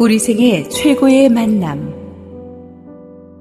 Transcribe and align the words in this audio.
우리 0.00 0.18
생의 0.18 0.68
최고의 0.70 1.28
만남. 1.28 1.94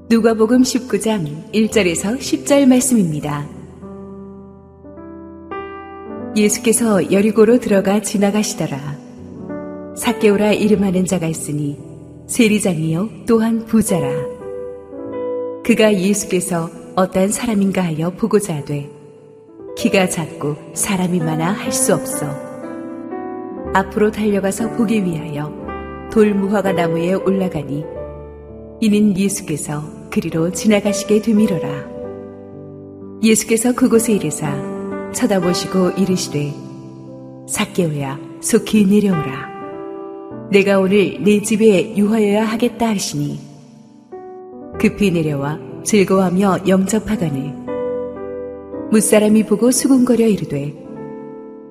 누가복음 0.07 0.61
19장 0.61 1.51
1절에서 1.51 2.19
10절 2.19 2.67
말씀입니다. 2.67 3.47
예수께서 6.35 7.11
여리고로 7.11 7.59
들어가 7.59 8.01
지나가시더라. 8.01 8.77
사개오라 9.97 10.53
이름하는 10.53 11.05
자가 11.05 11.25
있으니 11.25 11.79
세리장이요 12.27 13.25
또한 13.27 13.65
부자라. 13.65 14.07
그가 15.63 15.91
예수께서 15.91 16.69
어떤 16.95 17.29
사람인가 17.29 17.83
하여 17.83 18.11
보고자 18.11 18.57
하되 18.57 18.91
키가 19.75 20.07
작고 20.07 20.55
사람이 20.75 21.17
많아 21.17 21.51
할 21.51 21.71
수 21.71 21.95
없어. 21.95 22.27
앞으로 23.73 24.11
달려가서 24.11 24.69
보기 24.75 25.03
위하여 25.03 25.62
돌무화과 26.13 26.73
나무에 26.73 27.15
올라가니 27.15 27.83
이는 28.81 29.17
예수께서 29.17 29.83
그리로 30.11 30.51
지나가시게 30.51 31.23
되미러라. 31.23 31.89
예수께서 33.23 33.73
그곳에 33.73 34.13
이르사 34.13 35.11
쳐다보시고 35.11 35.89
이르시되 35.97 36.53
사개오야 37.49 38.19
속히 38.41 38.85
내려오라. 38.85 39.53
내가 40.51 40.77
오늘 40.79 41.17
내 41.23 41.41
집에 41.41 41.97
유하여야 41.97 42.45
하겠다 42.45 42.89
하시니 42.89 43.39
급히 44.79 45.09
내려와 45.09 45.57
즐거워하며 45.83 46.67
영접하거늘 46.67 47.55
무사람이 48.91 49.47
보고 49.47 49.71
수군거려 49.71 50.27
이르되 50.27 50.75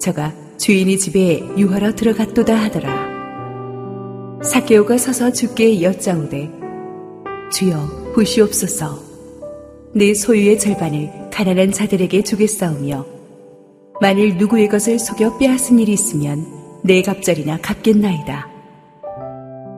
저가 0.01 0.35
주인이 0.57 0.99
집에 0.99 1.39
유하러 1.57 1.95
들어갔도다 1.95 2.57
하더라. 2.57 3.12
사케오가 4.43 4.99
서서 4.99 5.31
주께 5.31 5.81
여짜오되 5.83 6.51
주여 7.53 8.13
보시옵소서. 8.13 8.99
내 9.95 10.15
소유의 10.15 10.59
절반을 10.59 11.31
가난한 11.31 11.71
자들에게 11.71 12.23
주겠사오며 12.23 13.07
만일 14.01 14.37
누구의 14.39 14.69
것을 14.69 14.99
속여 14.99 15.39
빼앗은 15.39 15.79
일이 15.79 15.93
있으면 15.93 16.45
내 16.83 17.03
갑절이나 17.03 17.59
갚겠나이다. 17.59 18.49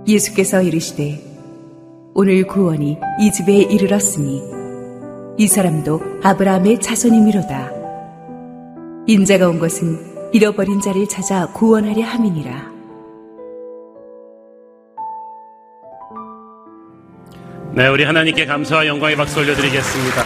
예수께서 0.09 0.63
이르시되 0.63 1.21
오늘 2.15 2.47
구원이 2.47 2.97
이 3.21 3.33
집에 3.33 3.59
이르렀으니 3.59 4.43
이 5.37 5.47
사람도 5.47 6.01
아브라함의 6.23 6.81
자손이미로다. 6.81 7.71
인자가 9.09 9.47
온 9.47 9.59
것은 9.59 10.31
잃어버린 10.33 10.81
자를 10.81 11.07
찾아 11.07 11.53
구원하려 11.53 12.03
함이니라 12.03 12.74
네, 17.77 17.89
우리 17.89 18.05
하나님께 18.05 18.47
감사와 18.47 18.87
영광의 18.87 19.17
박수 19.17 19.41
올려드리겠습니다. 19.41 20.25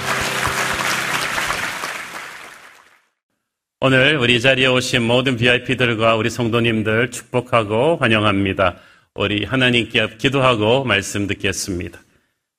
오늘 3.81 4.19
우리 4.19 4.39
자리에 4.39 4.67
오신 4.67 5.03
모든 5.03 5.37
VIP들과 5.37 6.17
우리 6.17 6.29
성도님들 6.29 7.11
축복하고 7.11 7.97
환영합니다. 7.97 8.77
우리 9.15 9.47
하나님께 9.47 10.17
기도하고 10.19 10.85
말씀 10.85 11.27
듣겠습니다. 11.27 11.99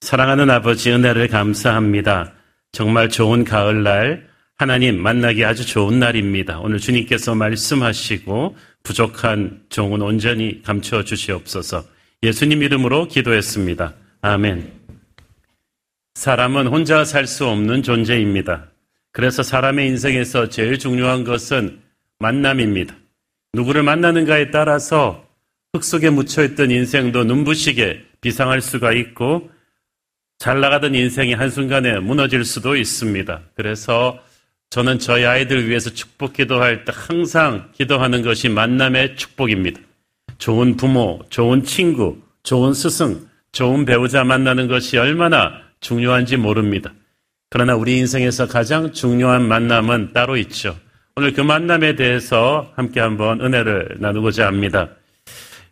사랑하는 0.02 0.50
아버지 0.50 0.92
은혜를 0.92 1.28
감사합니다. 1.28 2.34
정말 2.72 3.09
좋은 3.09 3.44
가을날 3.44 4.28
하나님 4.58 5.00
만나기 5.00 5.46
아주 5.46 5.68
좋은 5.68 6.00
날입니다. 6.00 6.62
오늘 6.62 6.80
주님께서 6.80 7.36
말씀하시고 7.36 8.58
부족한 8.81 9.66
종은 9.70 10.02
온전히 10.02 10.64
감춰 10.64 11.03
주시옵소서. 11.03 11.84
예수님 12.24 12.64
이름으로 12.64 13.08
기도했습니다. 13.08 13.94
아멘. 14.22 14.78
사람은 16.19 16.68
혼자 16.68 17.06
살 17.06 17.28
수 17.28 17.47
없는 17.47 17.81
존재입니다. 17.81 18.66
그래서 19.13 19.41
사람의 19.41 19.88
인생에서 19.88 20.50
제일 20.50 20.78
중요한 20.78 21.24
것은 21.24 21.80
만남입니다. 22.19 22.94
누구를 23.53 23.84
만나는가에 23.84 24.52
따라서 24.52 25.25
흙 25.72 25.81
속에 25.81 26.09
묻혀있던 26.09 26.72
인생도 26.72 27.24
눈부시게 27.24 28.03
비상할 28.19 28.59
수가 28.59 28.91
있고 28.91 29.50
잘 30.40 30.59
나가던 30.59 30.94
인생이 30.94 31.35
한순간에 31.35 32.00
무너질 32.00 32.44
수도 32.44 32.75
있습니다. 32.75 33.41
그래서 33.56 34.19
저는 34.72 35.00
저희 35.00 35.24
아이들 35.24 35.69
위해서 35.69 35.90
축복 35.90 36.34
기도할 36.34 36.84
때 36.84 36.91
항상 36.94 37.72
기도하는 37.72 38.24
것이 38.24 38.50
만남의 38.50 39.16
축복입니다. 39.16 39.80
좋은 40.38 40.75
부모, 40.75 41.22
좋은 41.30 41.63
친구, 41.63 42.22
좋은 42.44 42.74
스승, 42.74 43.25
좋은 43.53 43.86
배우자 43.86 44.25
만나는 44.25 44.68
것이 44.68 44.97
얼마나 44.97 45.69
중요한지 45.81 46.38
모릅니다. 46.38 46.91
그러나 47.50 47.75
우리 47.75 47.97
인생에서 47.97 48.47
가장 48.47 48.94
중요한 48.94 49.47
만남은 49.47 50.13
따로 50.13 50.38
있죠. 50.38 50.78
오늘 51.16 51.34
그 51.34 51.41
만남에 51.41 51.95
대해서 51.95 52.72
함께 52.75 53.00
한번 53.00 53.41
은혜를 53.41 53.97
나누고자 54.00 54.45
합니다. 54.45 54.89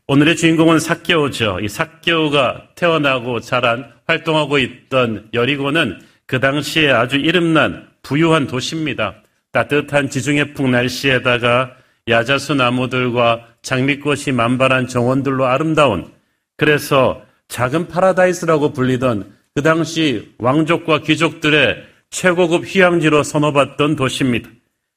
오늘의 0.07 0.35
주인공은 0.38 0.79
사개오죠. 0.79 1.59
이 1.62 1.67
사개오가 1.67 2.69
태어나고 2.75 3.41
자란 3.41 3.91
활동하고 4.07 4.57
있던 4.57 5.29
여리고는 5.34 6.00
그 6.25 6.40
당시에 6.40 6.91
아주 6.91 7.17
이름난 7.17 7.88
부유한 8.03 8.47
도시입니다. 8.47 9.16
따뜻한 9.51 10.09
지중해풍 10.09 10.72
날씨에다가 10.72 11.75
야자수 12.07 12.56
나무들과 12.56 13.47
장미꽃이 13.62 14.34
만발한 14.34 14.88
정원들로 14.88 15.46
아름다운 15.46 16.12
그래서 16.56 17.22
작은 17.50 17.88
파라다이스라고 17.88 18.73
불리던 18.73 19.37
그 19.57 19.63
당시 19.63 20.35
왕족과 20.38 21.01
귀족들의 21.01 21.84
최고급 22.12 22.63
휴양지로 22.68 23.23
선호받던 23.23 23.95
도시입니다. 23.95 24.51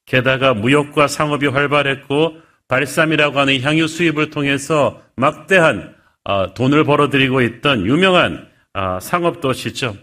게다가 0.04 0.52
무역과 0.52 1.08
상업이 1.08 1.46
활발했고 1.46 2.34
발삼이라고 2.68 3.38
하는 3.38 3.62
향유 3.62 3.88
수입을 3.88 4.28
통해서 4.28 5.00
막대한 5.16 5.94
어, 6.24 6.52
돈을 6.52 6.84
벌어들이고 6.84 7.40
있던 7.40 7.86
유명한 7.86 8.48
어, 8.74 8.98
상업 9.00 9.40
도시죠. 9.40 9.96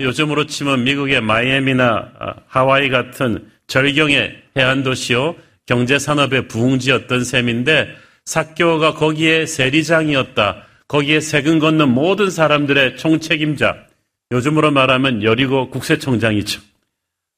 요즘으로 0.00 0.46
치면 0.46 0.82
미국의 0.82 1.20
마이애미나 1.20 2.10
어, 2.18 2.32
하와이 2.48 2.88
같은 2.88 3.48
절경의 3.68 4.42
해안 4.56 4.82
도시요 4.82 5.36
경제 5.66 6.00
산업의 6.00 6.48
부흥지였던 6.48 7.22
셈인데 7.22 7.94
사교가 8.24 8.94
거기에 8.94 9.46
세리장이었다. 9.46 10.64
거기에 10.88 11.20
세금 11.20 11.60
걷는 11.60 11.90
모든 11.90 12.28
사람들의 12.28 12.96
총책임자. 12.96 13.89
요즘으로 14.32 14.70
말하면 14.70 15.22
여리고 15.22 15.70
국세청장이죠. 15.70 16.60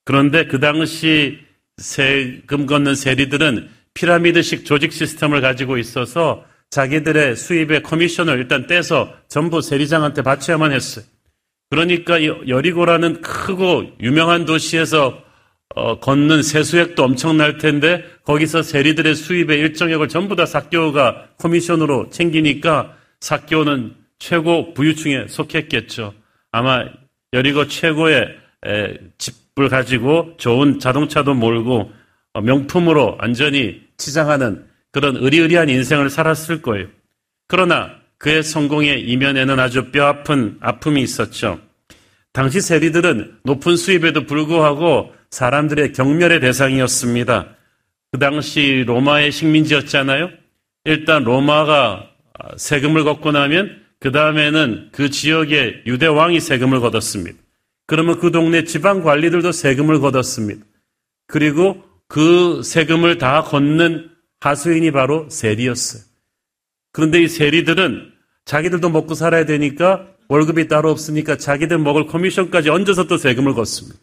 그런데 0.04 0.46
그 0.46 0.60
당시 0.60 1.38
세금 1.78 2.66
걷는 2.66 2.94
세리들은 2.94 3.68
피라미드식 3.94 4.64
조직 4.64 4.92
시스템을 4.92 5.40
가지고 5.40 5.78
있어서 5.78 6.44
자기들의 6.70 7.36
수입의 7.36 7.82
커미션을 7.82 8.38
일단 8.38 8.66
떼서 8.66 9.14
전부 9.28 9.60
세리장한테 9.60 10.22
바쳐야만 10.22 10.72
했어요. 10.72 11.04
그러니까 11.70 12.22
여리고라는 12.48 13.22
크고 13.22 13.92
유명한 14.00 14.44
도시에서 14.44 15.22
어, 15.74 15.98
걷는 16.00 16.42
세수액도 16.42 17.02
엄청날 17.02 17.56
텐데 17.56 18.04
거기서 18.24 18.62
세리들의 18.62 19.14
수입의 19.14 19.58
일정액을 19.58 20.08
전부 20.08 20.36
다 20.36 20.44
사교가 20.44 21.28
커미션으로 21.38 22.10
챙기니까 22.10 22.94
사교는 23.20 23.94
최고 24.18 24.74
부유층에 24.74 25.28
속했겠죠. 25.28 26.14
아마 26.52 26.84
여리고 27.32 27.66
최고의 27.66 28.38
집을 29.18 29.68
가지고 29.68 30.34
좋은 30.36 30.78
자동차도 30.78 31.34
몰고 31.34 31.90
어, 32.34 32.40
명품으로 32.40 33.18
완전히 33.20 33.82
치장하는 33.98 34.66
그런 34.90 35.16
의리의리한 35.16 35.68
인생을 35.68 36.10
살았을 36.10 36.62
거예요. 36.62 36.86
그러나 37.48 37.96
그의 38.18 38.42
성공의 38.42 39.02
이면에는 39.08 39.58
아주 39.58 39.90
뼈아픈 39.90 40.58
아픔이 40.60 41.02
있었죠. 41.02 41.60
당시 42.32 42.60
세리들은 42.60 43.40
높은 43.44 43.76
수입에도 43.76 44.24
불구하고 44.24 45.12
사람들의 45.30 45.92
경멸의 45.92 46.40
대상이었습니다. 46.40 47.48
그 48.12 48.18
당시 48.18 48.84
로마의 48.86 49.32
식민지였잖아요. 49.32 50.30
일단 50.84 51.24
로마가 51.24 52.10
세금을 52.56 53.04
걷고 53.04 53.32
나면 53.32 53.81
그 54.02 54.10
다음에는 54.10 54.88
그 54.90 55.10
지역의 55.10 55.84
유대 55.86 56.06
왕이 56.06 56.40
세금을 56.40 56.80
걷었습니다. 56.80 57.38
그러면 57.86 58.18
그 58.18 58.32
동네 58.32 58.64
지방 58.64 59.00
관리들도 59.04 59.52
세금을 59.52 60.00
걷었습니다. 60.00 60.66
그리고 61.28 61.84
그 62.08 62.62
세금을 62.64 63.18
다 63.18 63.42
걷는 63.44 64.10
하수인이 64.40 64.90
바로 64.90 65.30
세리였어요. 65.30 66.02
그런데 66.90 67.22
이 67.22 67.28
세리들은 67.28 68.10
자기들도 68.44 68.90
먹고 68.90 69.14
살아야 69.14 69.44
되니까 69.44 70.08
월급이 70.26 70.66
따로 70.66 70.90
없으니까 70.90 71.36
자기들 71.36 71.78
먹을 71.78 72.06
커미션까지 72.06 72.70
얹어서 72.70 73.06
또 73.06 73.16
세금을 73.16 73.54
걷습니다. 73.54 74.00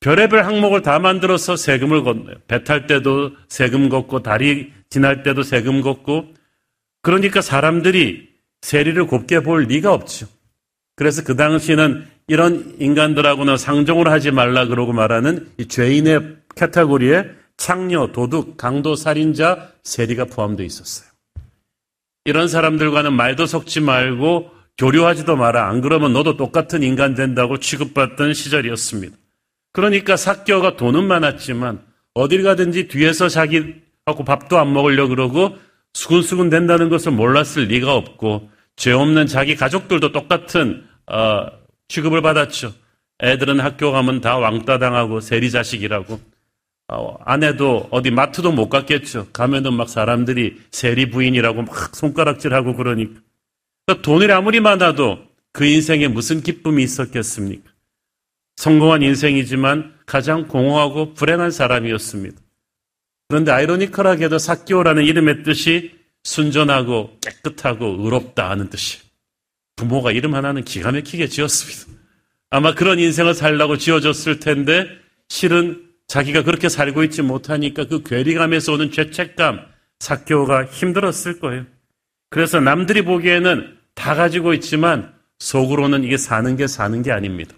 별의별 0.00 0.44
항목을 0.44 0.82
다 0.82 0.98
만들어서 0.98 1.56
세금을 1.56 2.02
걷네요. 2.04 2.36
배 2.46 2.62
탈 2.62 2.86
때도 2.86 3.30
세금 3.48 3.88
걷고 3.88 4.22
다리 4.22 4.70
지날 4.90 5.22
때도 5.22 5.42
세금 5.42 5.80
걷고 5.80 6.34
그러니까 7.00 7.40
사람들이 7.40 8.33
세리를 8.64 9.06
곱게 9.06 9.40
볼 9.40 9.64
리가 9.64 9.92
없죠. 9.92 10.26
그래서 10.96 11.22
그 11.22 11.36
당시는 11.36 12.06
이런 12.28 12.74
인간들하고는 12.78 13.58
상종을 13.58 14.08
하지 14.08 14.30
말라 14.30 14.66
그러고 14.66 14.94
말하는 14.94 15.50
이 15.58 15.68
죄인의 15.68 16.38
카테고리에 16.56 17.26
창녀, 17.58 18.06
도둑, 18.12 18.56
강도, 18.56 18.96
살인자, 18.96 19.70
세리가 19.82 20.24
포함되어 20.26 20.64
있었어요. 20.64 21.10
이런 22.24 22.48
사람들과는 22.48 23.12
말도 23.12 23.44
섞지 23.44 23.80
말고 23.80 24.50
교류하지도 24.78 25.36
마라. 25.36 25.68
안 25.68 25.82
그러면 25.82 26.14
너도 26.14 26.38
똑같은 26.38 26.82
인간 26.82 27.14
된다고 27.14 27.58
취급받던 27.58 28.32
시절이었습니다. 28.32 29.14
그러니까 29.72 30.16
사교가 30.16 30.76
돈은 30.76 31.04
많았지만 31.04 31.82
어딜 32.14 32.42
가든지 32.42 32.88
뒤에서 32.88 33.28
자기하고 33.28 34.24
밥도 34.24 34.58
안 34.58 34.72
먹으려 34.72 35.06
그러고 35.08 35.54
수근수근 35.92 36.48
된다는 36.48 36.88
것을 36.88 37.12
몰랐을 37.12 37.66
리가 37.68 37.94
없고 37.94 38.53
죄 38.76 38.92
없는 38.92 39.26
자기 39.26 39.56
가족들도 39.56 40.12
똑같은 40.12 40.86
어, 41.06 41.46
취급을 41.88 42.22
받았죠. 42.22 42.72
애들은 43.22 43.60
학교 43.60 43.92
가면 43.92 44.20
다 44.20 44.36
왕따 44.38 44.78
당하고 44.78 45.20
세리 45.20 45.50
자식이라고. 45.50 46.20
어, 46.88 47.16
아내도 47.24 47.88
어디 47.90 48.10
마트도 48.10 48.52
못 48.52 48.68
갔겠죠. 48.68 49.28
가면은 49.32 49.74
막 49.74 49.88
사람들이 49.88 50.60
세리 50.70 51.10
부인이라고 51.10 51.62
막 51.62 51.96
손가락질하고 51.96 52.76
그러니까. 52.76 53.20
그러니까 53.86 54.02
돈이 54.02 54.30
아무리 54.30 54.60
많아도 54.60 55.18
그 55.52 55.64
인생에 55.64 56.08
무슨 56.08 56.42
기쁨이 56.42 56.82
있었겠습니까? 56.82 57.70
성공한 58.56 59.02
인생이지만 59.02 59.94
가장 60.06 60.46
공허하고 60.48 61.14
불행한 61.14 61.50
사람이었습니다. 61.50 62.36
그런데 63.28 63.50
아이러니컬하게도 63.52 64.38
사교라는 64.38 65.04
이름의 65.04 65.42
뜻이 65.42 65.92
순전하고 66.24 67.18
깨끗하고 67.20 67.96
의롭다 68.00 68.50
하는 68.50 68.68
뜻이. 68.68 68.98
부모가 69.76 70.12
이름 70.12 70.34
하나는 70.34 70.64
기가 70.64 70.92
막히게 70.92 71.28
지었습니다. 71.28 72.00
아마 72.50 72.74
그런 72.74 72.98
인생을 72.98 73.34
살라고 73.34 73.78
지어졌을 73.78 74.40
텐데 74.40 74.86
실은 75.28 75.84
자기가 76.06 76.42
그렇게 76.42 76.68
살고 76.68 77.02
있지 77.04 77.22
못하니까 77.22 77.86
그 77.86 78.02
괴리감에서 78.02 78.74
오는 78.74 78.90
죄책감, 78.90 79.60
사교가 79.98 80.66
힘들었을 80.66 81.40
거예요. 81.40 81.66
그래서 82.30 82.60
남들이 82.60 83.02
보기에는 83.02 83.76
다 83.94 84.14
가지고 84.14 84.54
있지만 84.54 85.12
속으로는 85.38 86.04
이게 86.04 86.16
사는 86.16 86.56
게 86.56 86.66
사는 86.66 87.02
게 87.02 87.12
아닙니다. 87.12 87.54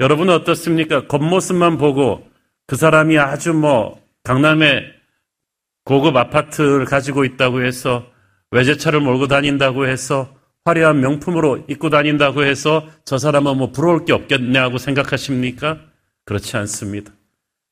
여러분은 0.00 0.34
어떻습니까? 0.34 1.06
겉모습만 1.06 1.78
보고 1.78 2.28
그 2.66 2.76
사람이 2.76 3.18
아주 3.18 3.52
뭐 3.52 4.00
강남에 4.22 4.82
고급 5.84 6.16
아파트를 6.16 6.84
가지고 6.84 7.24
있다고 7.24 7.64
해서 7.64 8.06
외제차를 8.50 9.00
몰고 9.00 9.26
다닌다고 9.26 9.86
해서 9.86 10.34
화려한 10.64 11.00
명품으로 11.00 11.64
입고 11.68 11.90
다닌다고 11.90 12.44
해서 12.44 12.88
저 13.04 13.18
사람은 13.18 13.56
뭐 13.56 13.72
부러울 13.72 14.04
게 14.04 14.12
없겠냐고 14.12 14.78
생각하십니까? 14.78 15.80
그렇지 16.24 16.56
않습니다. 16.56 17.12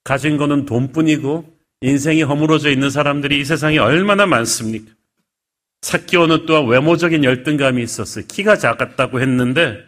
가진 0.02 0.36
거는 0.36 0.66
돈뿐이고 0.66 1.56
인생이 1.82 2.22
허물어져 2.22 2.70
있는 2.70 2.90
사람들이 2.90 3.40
이 3.40 3.44
세상에 3.44 3.78
얼마나 3.78 4.26
많습니까? 4.26 4.92
사키오는 5.82 6.46
또한 6.46 6.66
외모적인 6.66 7.24
열등감이 7.24 7.82
있었어요. 7.82 8.24
키가 8.26 8.56
작았다고 8.56 9.20
했는데 9.20 9.78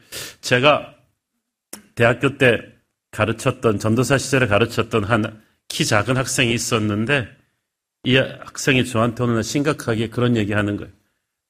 제가 0.41 0.95
대학교 1.95 2.39
때 2.39 2.63
가르쳤던 3.11 3.79
전도사 3.79 4.17
시절에 4.19 4.47
가르쳤던 4.47 5.05
한 5.05 5.43
키 5.73 5.87
작은 5.87 6.19
학생이 6.19 6.53
있었는데 6.53 7.29
이 8.05 8.17
학생이 8.17 8.85
저한테 8.85 9.23
오늘 9.25 9.43
심각하게 9.45 10.09
그런 10.09 10.37
얘기 10.37 10.53
하는 10.53 10.77
거예요. 10.77 10.91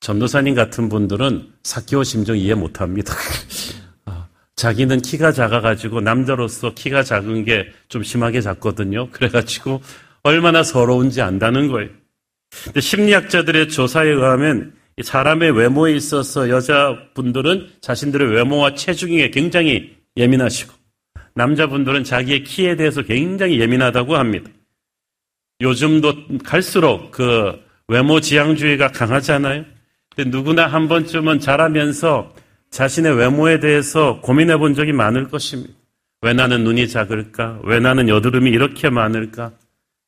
전도사님 0.00 0.54
같은 0.54 0.88
분들은 0.88 1.52
사키오 1.62 2.02
심정 2.04 2.36
이해 2.36 2.54
못 2.54 2.80
합니다. 2.80 3.14
아, 4.04 4.26
자기는 4.56 5.00
키가 5.00 5.32
작아가지고 5.32 6.00
남자로서 6.00 6.74
키가 6.74 7.02
작은 7.04 7.44
게 7.44 7.72
좀 7.88 8.02
심하게 8.02 8.40
작거든요. 8.40 9.10
그래가지고 9.10 9.82
얼마나 10.22 10.62
서러운지 10.62 11.20
안다는 11.20 11.68
거예요. 11.68 11.90
근데 12.64 12.80
심리학자들의 12.80 13.68
조사에 13.68 14.08
의하면 14.08 14.74
사람의 15.02 15.50
외모에 15.52 15.94
있어서 15.94 16.48
여자분들은 16.48 17.68
자신들의 17.82 18.30
외모와 18.30 18.74
체중에 18.74 19.30
굉장히 19.30 19.94
예민하시고 20.16 20.72
남자분들은 21.34 22.04
자기의 22.04 22.44
키에 22.44 22.76
대해서 22.76 23.02
굉장히 23.02 23.60
예민하다고 23.60 24.16
합니다. 24.16 24.50
요즘도 25.62 26.38
갈수록 26.44 27.12
그 27.12 27.58
외모 27.88 28.20
지향주의가 28.20 28.88
강하잖아요. 28.88 29.64
근데 30.14 30.30
누구나 30.30 30.66
한 30.66 30.88
번쯤은 30.88 31.40
자라면서 31.40 32.34
자신의 32.70 33.16
외모에 33.16 33.60
대해서 33.60 34.20
고민해 34.20 34.56
본 34.58 34.74
적이 34.74 34.92
많을 34.92 35.28
것입니다. 35.28 35.72
왜 36.22 36.32
나는 36.32 36.64
눈이 36.64 36.88
작을까? 36.88 37.60
왜 37.64 37.80
나는 37.80 38.08
여드름이 38.08 38.50
이렇게 38.50 38.90
많을까? 38.90 39.52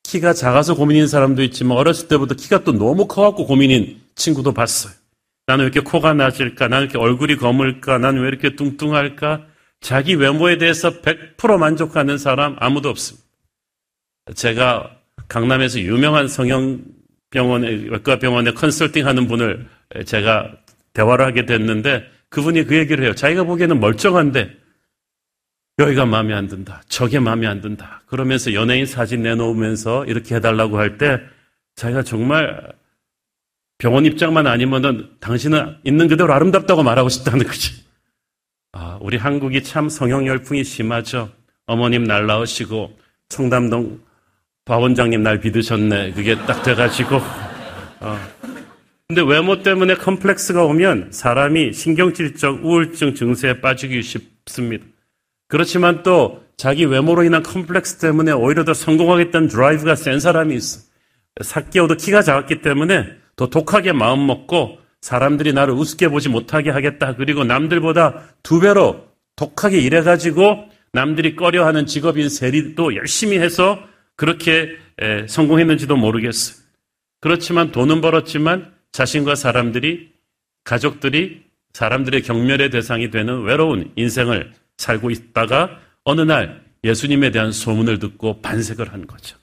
키가 0.02 0.32
작아서 0.32 0.74
고민인 0.74 1.06
사람도 1.06 1.42
있지만 1.44 1.76
어렸을 1.76 2.08
때부터 2.08 2.34
키가 2.34 2.64
또 2.64 2.72
너무 2.72 3.06
커갖고 3.06 3.46
고민인 3.46 4.00
친구도 4.14 4.52
봤어요. 4.52 4.92
나는 5.46 5.64
왜 5.64 5.66
이렇게 5.66 5.80
코가 5.80 6.14
낮을까? 6.14 6.68
나는 6.68 6.84
이렇게 6.84 6.98
얼굴이 6.98 7.36
검을까? 7.36 7.98
나는 7.98 8.22
왜 8.22 8.28
이렇게 8.28 8.56
뚱뚱할까? 8.56 9.46
자기 9.80 10.14
외모에 10.14 10.56
대해서 10.56 11.02
100% 11.02 11.58
만족하는 11.58 12.16
사람 12.16 12.56
아무도 12.58 12.88
없습니다. 12.88 13.26
제가 14.34 14.90
강남에서 15.28 15.80
유명한 15.80 16.28
성형병원에, 16.28 17.68
외과병원에 17.90 18.52
컨설팅 18.52 19.06
하는 19.06 19.26
분을 19.26 19.66
제가 20.06 20.52
대화를 20.92 21.24
하게 21.24 21.46
됐는데 21.46 22.04
그분이 22.28 22.64
그 22.64 22.76
얘기를 22.76 23.04
해요. 23.04 23.14
자기가 23.14 23.44
보기에는 23.44 23.80
멀쩡한데 23.80 24.56
여기가 25.78 26.06
마음에 26.06 26.34
안 26.34 26.46
든다. 26.46 26.82
저게 26.88 27.18
마음에 27.18 27.46
안 27.46 27.60
든다. 27.60 28.02
그러면서 28.06 28.54
연예인 28.54 28.86
사진 28.86 29.22
내놓으면서 29.22 30.04
이렇게 30.06 30.36
해달라고 30.36 30.78
할 30.78 30.98
때 30.98 31.20
자기가 31.76 32.02
정말 32.04 32.72
병원 33.78 34.06
입장만 34.06 34.46
아니면은 34.46 35.10
당신은 35.18 35.78
있는 35.84 36.06
그대로 36.06 36.32
아름답다고 36.32 36.84
말하고 36.84 37.08
싶다는 37.08 37.44
거지. 37.46 37.82
아, 38.72 38.98
우리 39.00 39.16
한국이 39.16 39.62
참 39.64 39.88
성형 39.88 40.26
열풍이 40.26 40.62
심하죠. 40.62 41.30
어머님 41.66 42.04
날 42.04 42.26
낳으시고 42.26 42.96
청담동 43.28 44.00
박 44.66 44.80
원장님 44.80 45.22
날 45.22 45.40
믿으셨네. 45.40 46.12
그게 46.12 46.36
딱 46.46 46.62
돼가지고. 46.62 47.16
어. 48.00 48.18
근데 49.06 49.20
외모 49.20 49.62
때문에 49.62 49.94
컴플렉스가 49.96 50.64
오면 50.64 51.08
사람이 51.10 51.74
신경질적 51.74 52.64
우울증 52.64 53.14
증세에 53.14 53.60
빠지기 53.60 54.02
쉽습니다. 54.02 54.86
그렇지만 55.48 56.02
또 56.02 56.42
자기 56.56 56.86
외모로 56.86 57.24
인한 57.24 57.42
컴플렉스 57.42 57.98
때문에 57.98 58.32
오히려 58.32 58.64
더 58.64 58.72
성공하겠다는 58.72 59.48
드라이브가 59.48 59.96
센 59.96 60.18
사람이 60.18 60.54
있어. 60.54 60.80
사기오도 61.42 61.96
키가 61.96 62.22
작았기 62.22 62.62
때문에 62.62 63.06
더 63.36 63.50
독하게 63.50 63.92
마음 63.92 64.26
먹고 64.26 64.78
사람들이 65.02 65.52
나를 65.52 65.74
우습게 65.74 66.08
보지 66.08 66.30
못하게 66.30 66.70
하겠다. 66.70 67.16
그리고 67.16 67.44
남들보다 67.44 68.22
두 68.42 68.60
배로 68.60 69.08
독하게 69.36 69.80
일해가지고 69.80 70.70
남들이 70.94 71.36
꺼려하는 71.36 71.84
직업인 71.84 72.30
세리도 72.30 72.96
열심히 72.96 73.38
해서 73.38 73.78
그렇게 74.16 74.76
성공했는지도 75.26 75.96
모르겠어요. 75.96 76.62
그렇지만 77.20 77.72
돈은 77.72 78.00
벌었지만 78.00 78.72
자신과 78.92 79.34
사람들이, 79.34 80.12
가족들이 80.64 81.42
사람들의 81.72 82.22
경멸의 82.22 82.70
대상이 82.70 83.10
되는 83.10 83.42
외로운 83.42 83.90
인생을 83.96 84.52
살고 84.76 85.10
있다가 85.10 85.80
어느 86.04 86.20
날 86.20 86.62
예수님에 86.84 87.30
대한 87.30 87.50
소문을 87.50 87.98
듣고 87.98 88.40
반색을 88.42 88.92
한 88.92 89.06
거죠. 89.06 89.36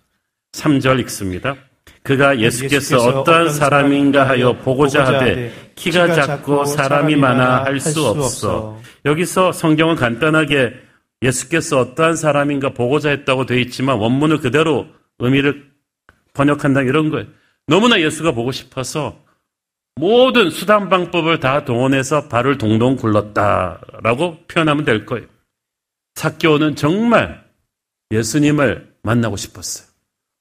3절 0.53 0.99
읽습니다. 1.01 1.55
그가 2.03 2.39
예수께서 2.39 2.97
어떠한 2.97 3.49
사람인가 3.49 4.27
하여 4.27 4.53
보고자 4.57 5.05
하되 5.05 5.71
키가 5.75 6.13
작고 6.13 6.65
사람이 6.65 7.15
많아 7.15 7.63
할 7.65 7.79
수 7.79 8.05
없어. 8.07 8.79
여기서 9.05 9.51
성경은 9.51 9.95
간단하게 9.95 10.73
예수께서 11.21 11.79
어떠한 11.79 12.15
사람인가 12.15 12.73
보고자 12.73 13.09
했다고 13.09 13.45
되어 13.45 13.57
있지만 13.59 13.97
원문을 13.97 14.39
그대로 14.39 14.87
의미를 15.19 15.71
번역한다 16.33 16.81
이런 16.81 17.09
거예요. 17.09 17.27
너무나 17.67 18.01
예수가 18.01 18.31
보고 18.31 18.51
싶어서 18.51 19.23
모든 19.95 20.49
수단 20.49 20.89
방법을 20.89 21.39
다 21.39 21.63
동원해서 21.65 22.27
발을 22.27 22.57
동동 22.57 22.95
굴렀다라고 22.95 24.45
표현하면 24.47 24.85
될 24.85 25.05
거예요. 25.05 25.27
사교는 26.15 26.75
정말 26.75 27.45
예수님을 28.11 28.93
만나고 29.03 29.37
싶었어요. 29.37 29.87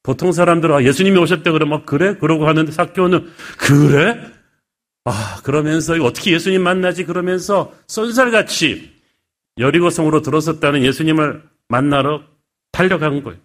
보통 0.02 0.32
사람들은 0.32 0.75
아, 0.75 0.82
예수님이 0.82 1.18
오셨대 1.18 1.50
그러면 1.50 1.84
그래? 1.84 2.16
그러고 2.16 2.49
하는데 2.49 2.70
사교는 2.72 3.30
그래? 3.58 4.18
아 5.04 5.40
그러면서 5.44 5.94
어떻게 6.02 6.32
예수님 6.32 6.62
만나지? 6.62 7.04
그러면서 7.04 7.72
쏜살같이 7.87 9.00
여리고성으로 9.59 10.23
들어섰다는 10.23 10.83
예수님을 10.85 11.42
만나러 11.69 12.25
달려간 12.73 13.23
거예요. 13.23 13.38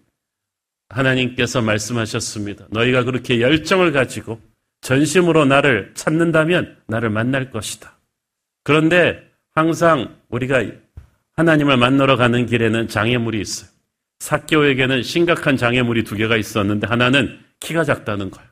하나님께서 0.89 1.61
말씀하셨습니다. 1.61 2.67
너희가 2.69 3.03
그렇게 3.03 3.41
열정을 3.41 3.91
가지고 3.91 4.39
전심으로 4.81 5.45
나를 5.45 5.91
찾는다면 5.95 6.77
나를 6.87 7.09
만날 7.09 7.49
것이다. 7.49 7.97
그런데 8.63 9.23
항상 9.53 10.15
우리가 10.29 10.63
하나님을 11.35 11.77
만나러 11.77 12.17
가는 12.17 12.45
길에는 12.45 12.87
장애물이 12.87 13.41
있어요. 13.41 13.69
사교에게는 14.19 15.03
심각한 15.03 15.57
장애물이 15.57 16.03
두 16.03 16.15
개가 16.15 16.37
있었는데 16.37 16.87
하나는 16.87 17.39
키가 17.59 17.83
작다는 17.83 18.31
거예요. 18.31 18.49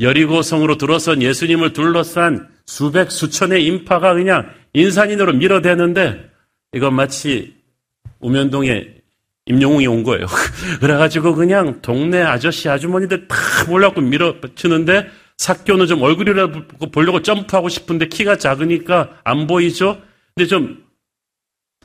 여리고성으로 0.00 0.78
들어선 0.78 1.20
예수님을 1.20 1.72
둘러싼 1.72 2.48
수백 2.64 3.10
수천의 3.10 3.66
인파가 3.66 4.14
그냥 4.14 4.50
인산인으로 4.72 5.34
밀어대는데 5.34 6.29
이건 6.72 6.94
마치 6.94 7.54
우면동에 8.20 8.94
임영웅이 9.46 9.86
온 9.86 10.02
거예요. 10.02 10.26
그래가지고 10.80 11.34
그냥 11.34 11.80
동네 11.82 12.22
아저씨 12.22 12.68
아주머니들 12.68 13.26
다 13.26 13.36
몰라고 13.68 14.00
밀어치는데 14.00 15.08
사교는 15.38 15.86
좀 15.86 16.02
얼굴이라도 16.02 16.66
보려고 16.92 17.22
점프하고 17.22 17.68
싶은데 17.68 18.08
키가 18.08 18.36
작으니까 18.36 19.20
안 19.24 19.46
보이죠? 19.46 20.00
근데 20.34 20.46
좀 20.46 20.84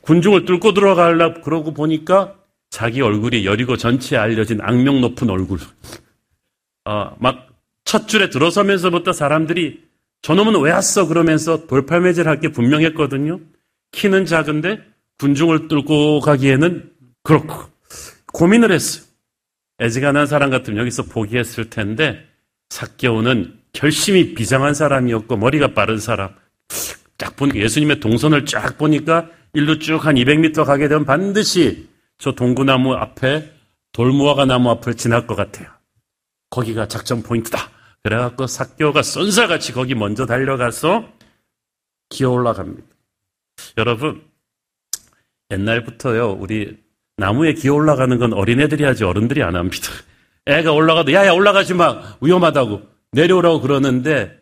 군중을 0.02 0.44
뚫고 0.44 0.74
들어가려고 0.74 1.40
그러고 1.40 1.72
보니까 1.74 2.34
자기 2.70 3.00
얼굴이 3.00 3.46
여리고 3.46 3.76
전체에 3.76 4.18
알려진 4.18 4.60
악명 4.60 5.00
높은 5.00 5.30
얼굴. 5.30 5.58
어, 6.84 7.16
막첫 7.18 8.06
줄에 8.06 8.28
들어서면서부터 8.30 9.12
사람들이 9.12 9.82
저놈은 10.22 10.60
왜 10.60 10.70
왔어? 10.70 11.08
그러면서 11.08 11.66
돌팔매질 11.66 12.28
할 12.28 12.40
게 12.40 12.52
분명했거든요. 12.52 13.40
키는 13.96 14.26
작은데 14.26 14.78
군중을 15.18 15.68
뚫고 15.68 16.20
가기에는 16.20 16.92
그렇고 17.22 17.54
고민을 18.32 18.70
했어요. 18.70 19.04
애지간한 19.80 20.26
사람 20.26 20.50
같으면 20.50 20.78
여기서 20.80 21.04
포기했을 21.04 21.70
텐데 21.70 22.26
사개오는 22.68 23.58
결심이 23.72 24.34
비장한 24.34 24.74
사람이었고 24.74 25.36
머리가 25.38 25.72
빠른 25.72 25.98
사람. 25.98 26.34
쫙 27.18 27.36
보니까 27.36 27.58
예수님의 27.58 28.00
동선을 28.00 28.44
쫙 28.44 28.76
보니까 28.76 29.30
일로 29.54 29.78
쭉 29.78 30.04
한 30.04 30.16
200m 30.16 30.66
가게 30.66 30.88
되면 30.88 31.06
반드시 31.06 31.88
저 32.18 32.32
동구나무 32.32 32.92
앞에 32.94 33.50
돌무화과 33.92 34.44
나무 34.44 34.70
앞을 34.72 34.94
지날 34.94 35.26
것 35.26 35.34
같아요. 35.36 35.70
거기가 36.50 36.86
작전 36.88 37.22
포인트다. 37.22 37.70
그래갖고 38.02 38.46
사교가 38.46 39.02
쏜살같이 39.02 39.72
거기 39.72 39.94
먼저 39.94 40.26
달려가서 40.26 41.08
기어 42.10 42.30
올라갑니다. 42.30 42.95
여러분, 43.78 44.22
옛날부터요, 45.50 46.32
우리 46.40 46.76
나무에 47.16 47.54
기어 47.54 47.74
올라가는 47.74 48.18
건 48.18 48.32
어린애들이 48.32 48.84
하지 48.84 49.04
어른들이 49.04 49.42
안 49.42 49.56
합니다. 49.56 49.88
애가 50.46 50.72
올라가도 50.72 51.12
야 51.12 51.26
야 51.26 51.32
올라가지 51.32 51.74
마 51.74 52.16
위험하다고 52.20 52.82
내려오라고 53.12 53.60
그러는데 53.60 54.38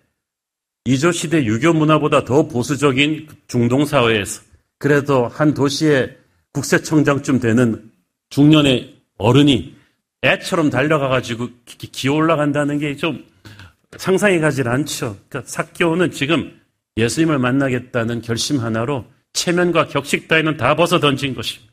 이조 0.84 1.12
시대 1.12 1.44
유교 1.44 1.72
문화보다 1.72 2.24
더 2.24 2.46
보수적인 2.46 3.28
중동 3.46 3.86
사회에서 3.86 4.42
그래도 4.78 5.28
한 5.28 5.54
도시의 5.54 6.16
국세청장쯤 6.52 7.40
되는 7.40 7.90
중년의 8.28 8.94
어른이 9.16 9.76
애처럼 10.24 10.68
달려가가지고 10.70 11.48
기어 11.64 12.14
올라간다는 12.14 12.78
게 12.78 12.96
좀 12.96 13.24
상상이 13.96 14.40
가질 14.40 14.68
않죠. 14.68 15.16
그러니까 15.28 15.50
사교는 15.50 16.10
지금 16.10 16.60
예수님을 16.96 17.38
만나겠다는 17.38 18.22
결심 18.22 18.60
하나로 18.60 19.04
체면과 19.32 19.88
격식 19.88 20.28
따위는 20.28 20.56
다 20.56 20.76
벗어 20.76 21.00
던진 21.00 21.34
것입니다. 21.34 21.72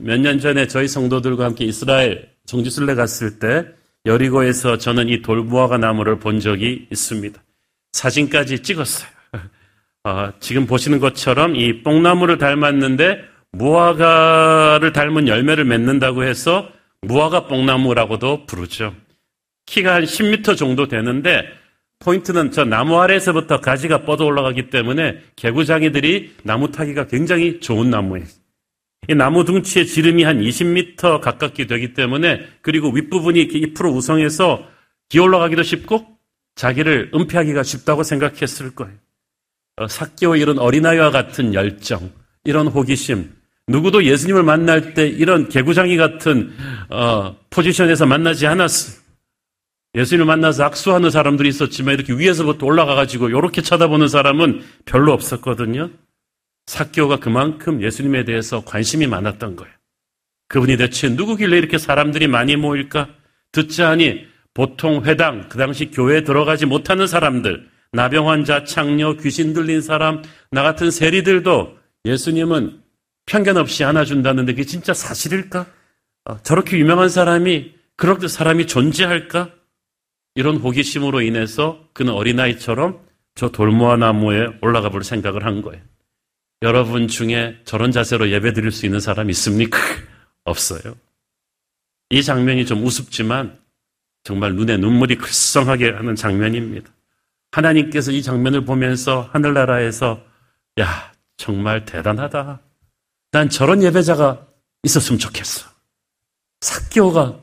몇 0.00 0.20
년 0.20 0.38
전에 0.38 0.68
저희 0.68 0.86
성도들과 0.86 1.44
함께 1.44 1.64
이스라엘 1.64 2.30
정지순례 2.46 2.94
갔을 2.94 3.38
때 3.40 3.66
여리고에서 4.06 4.78
저는 4.78 5.08
이 5.08 5.22
돌무화과 5.22 5.78
나무를 5.78 6.18
본 6.20 6.38
적이 6.40 6.86
있습니다. 6.90 7.42
사진까지 7.92 8.62
찍었어요. 8.62 9.08
어, 10.04 10.32
지금 10.38 10.66
보시는 10.66 11.00
것처럼 11.00 11.56
이 11.56 11.82
뽕나무를 11.82 12.38
닮았는데 12.38 13.24
무화과를 13.52 14.92
닮은 14.92 15.26
열매를 15.26 15.64
맺는다고 15.64 16.22
해서 16.22 16.70
무화과 17.02 17.48
뽕나무라고도 17.48 18.46
부르죠. 18.46 18.94
키가 19.66 19.94
한 19.96 20.04
10m 20.04 20.56
정도 20.56 20.86
되는데 20.86 21.44
포인트는 22.00 22.52
저 22.52 22.64
나무 22.64 23.00
아래에서부터 23.00 23.60
가지가 23.60 24.04
뻗어 24.04 24.24
올라가기 24.24 24.70
때문에 24.70 25.18
개구장이들이 25.36 26.36
나무 26.44 26.70
타기가 26.70 27.06
굉장히 27.06 27.60
좋은 27.60 27.90
나무예요. 27.90 28.26
이 29.08 29.14
나무 29.14 29.44
둥치의 29.44 29.86
지름이 29.86 30.22
한 30.22 30.40
20m 30.40 31.20
가깝게 31.20 31.66
되기 31.66 31.94
때문에 31.94 32.46
그리고 32.60 32.90
윗부분이 32.90 33.40
잎으로 33.40 33.90
우성해서 33.92 34.68
기어 35.08 35.22
올라가기도 35.24 35.62
쉽고 35.62 36.06
자기를 36.54 37.12
은폐하기가 37.14 37.62
쉽다고 37.62 38.02
생각했을 38.02 38.74
거예요. 38.74 38.94
어, 39.76 39.86
사교 39.88 40.36
이런 40.36 40.58
어린아이와 40.58 41.10
같은 41.10 41.54
열정, 41.54 42.10
이런 42.44 42.66
호기심, 42.66 43.30
누구도 43.68 44.04
예수님을 44.04 44.42
만날 44.42 44.94
때 44.94 45.06
이런 45.06 45.48
개구장이 45.48 45.96
같은 45.96 46.52
어, 46.90 47.36
포지션에서 47.50 48.06
만나지 48.06 48.46
않았어요. 48.46 49.07
예수님을 49.94 50.26
만나서 50.26 50.64
악수하는 50.64 51.10
사람들이 51.10 51.48
있었지만 51.48 51.94
이렇게 51.94 52.12
위에서부터 52.12 52.66
올라가가지고 52.66 53.30
이렇게 53.30 53.62
쳐다보는 53.62 54.08
사람은 54.08 54.62
별로 54.84 55.12
없었거든요. 55.12 55.90
사교가 56.66 57.16
그만큼 57.18 57.82
예수님에 57.82 58.24
대해서 58.24 58.62
관심이 58.64 59.06
많았던 59.06 59.56
거예요. 59.56 59.72
그분이 60.48 60.76
대체 60.76 61.08
누구길래 61.08 61.56
이렇게 61.56 61.78
사람들이 61.78 62.26
많이 62.26 62.56
모일까? 62.56 63.08
듣자 63.52 63.90
하니 63.90 64.26
보통 64.52 65.04
회당, 65.04 65.48
그 65.48 65.56
당시 65.56 65.90
교회에 65.90 66.24
들어가지 66.24 66.66
못하는 66.66 67.06
사람들, 67.06 67.68
나병 67.92 68.28
환자, 68.28 68.64
창녀, 68.64 69.14
귀신 69.14 69.54
들린 69.54 69.80
사람, 69.80 70.22
나 70.50 70.62
같은 70.62 70.90
세리들도 70.90 71.78
예수님은 72.04 72.82
편견 73.26 73.56
없이 73.56 73.84
안아준다는데 73.84 74.52
그게 74.52 74.64
진짜 74.64 74.92
사실일까? 74.92 75.66
어, 76.24 76.42
저렇게 76.42 76.78
유명한 76.78 77.08
사람이 77.08 77.74
그렇게 77.96 78.28
사람이 78.28 78.66
존재할까? 78.66 79.50
이런 80.38 80.58
호기심으로 80.58 81.22
인해서 81.22 81.84
그는 81.92 82.12
어린아이처럼 82.12 83.04
저 83.34 83.48
돌무화 83.48 83.96
나무에 83.96 84.46
올라가 84.62 84.88
볼 84.88 85.02
생각을 85.02 85.44
한 85.44 85.62
거예요. 85.62 85.82
여러분 86.62 87.08
중에 87.08 87.58
저런 87.64 87.90
자세로 87.90 88.30
예배 88.30 88.52
드릴 88.52 88.70
수 88.70 88.86
있는 88.86 89.00
사람 89.00 89.30
있습니까? 89.30 89.80
없어요. 90.44 90.94
이 92.10 92.22
장면이 92.22 92.66
좀 92.66 92.84
우습지만 92.84 93.58
정말 94.22 94.54
눈에 94.54 94.76
눈물이 94.76 95.16
글썽하게 95.16 95.90
하는 95.90 96.14
장면입니다. 96.14 96.88
하나님께서 97.50 98.12
이 98.12 98.22
장면을 98.22 98.64
보면서 98.64 99.22
하늘나라에서 99.32 100.22
야, 100.78 101.12
정말 101.36 101.84
대단하다. 101.84 102.60
난 103.32 103.48
저런 103.48 103.82
예배자가 103.82 104.46
있었으면 104.84 105.18
좋겠어. 105.18 105.68
사교가 106.60 107.40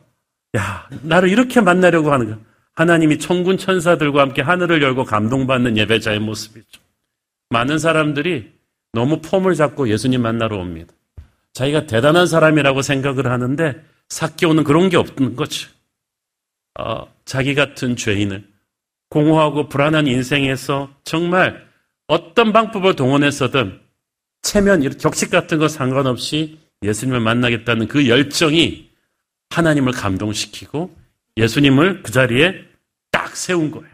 야, 0.56 0.88
나를 1.02 1.28
이렇게 1.28 1.60
만나려고 1.60 2.14
하는 2.14 2.32
거. 2.32 2.45
하나님이 2.76 3.20
천군 3.20 3.58
천사들과 3.58 4.22
함께 4.22 4.42
하늘을 4.42 4.82
열고 4.82 5.06
감동받는 5.06 5.78
예배자의 5.78 6.20
모습이죠. 6.20 6.82
많은 7.50 7.80
사람들이 7.80 8.52
너무 8.92 9.22
폼을 9.22 9.56
잡고 9.56 9.90
예수님 9.90 10.22
만나러 10.22 10.58
옵니다. 10.58 10.94
자기가 11.54 11.86
대단한 11.86 12.28
사람이라고 12.28 12.82
생각을 12.82 13.28
하는데 13.32 13.82
사교는 14.10 14.64
그런 14.64 14.90
게 14.90 14.98
없는 14.98 15.36
거죠. 15.36 15.70
어, 16.80 17.08
자기 17.24 17.56
같은 17.56 17.96
죄인을 17.96 18.46
공허하고 19.10 19.70
불안한 19.70 20.08
인생에서 20.08 20.94
정말 21.04 21.66
어떤 22.08 22.52
방법을 22.52 22.96
동원해서든 22.96 23.80
체면, 24.42 24.98
격식 24.98 25.32
같은 25.32 25.58
거 25.58 25.68
상관없이 25.68 26.60
예수님을 26.84 27.20
만나겠다는 27.20 27.88
그 27.88 28.08
열정이 28.08 28.92
하나님을 29.50 29.94
감동시키고 29.94 30.96
예수님을 31.38 32.04
그 32.04 32.12
자리에 32.12 32.64
딱 33.12 33.36
세운 33.36 33.72
거예요. 33.72 33.90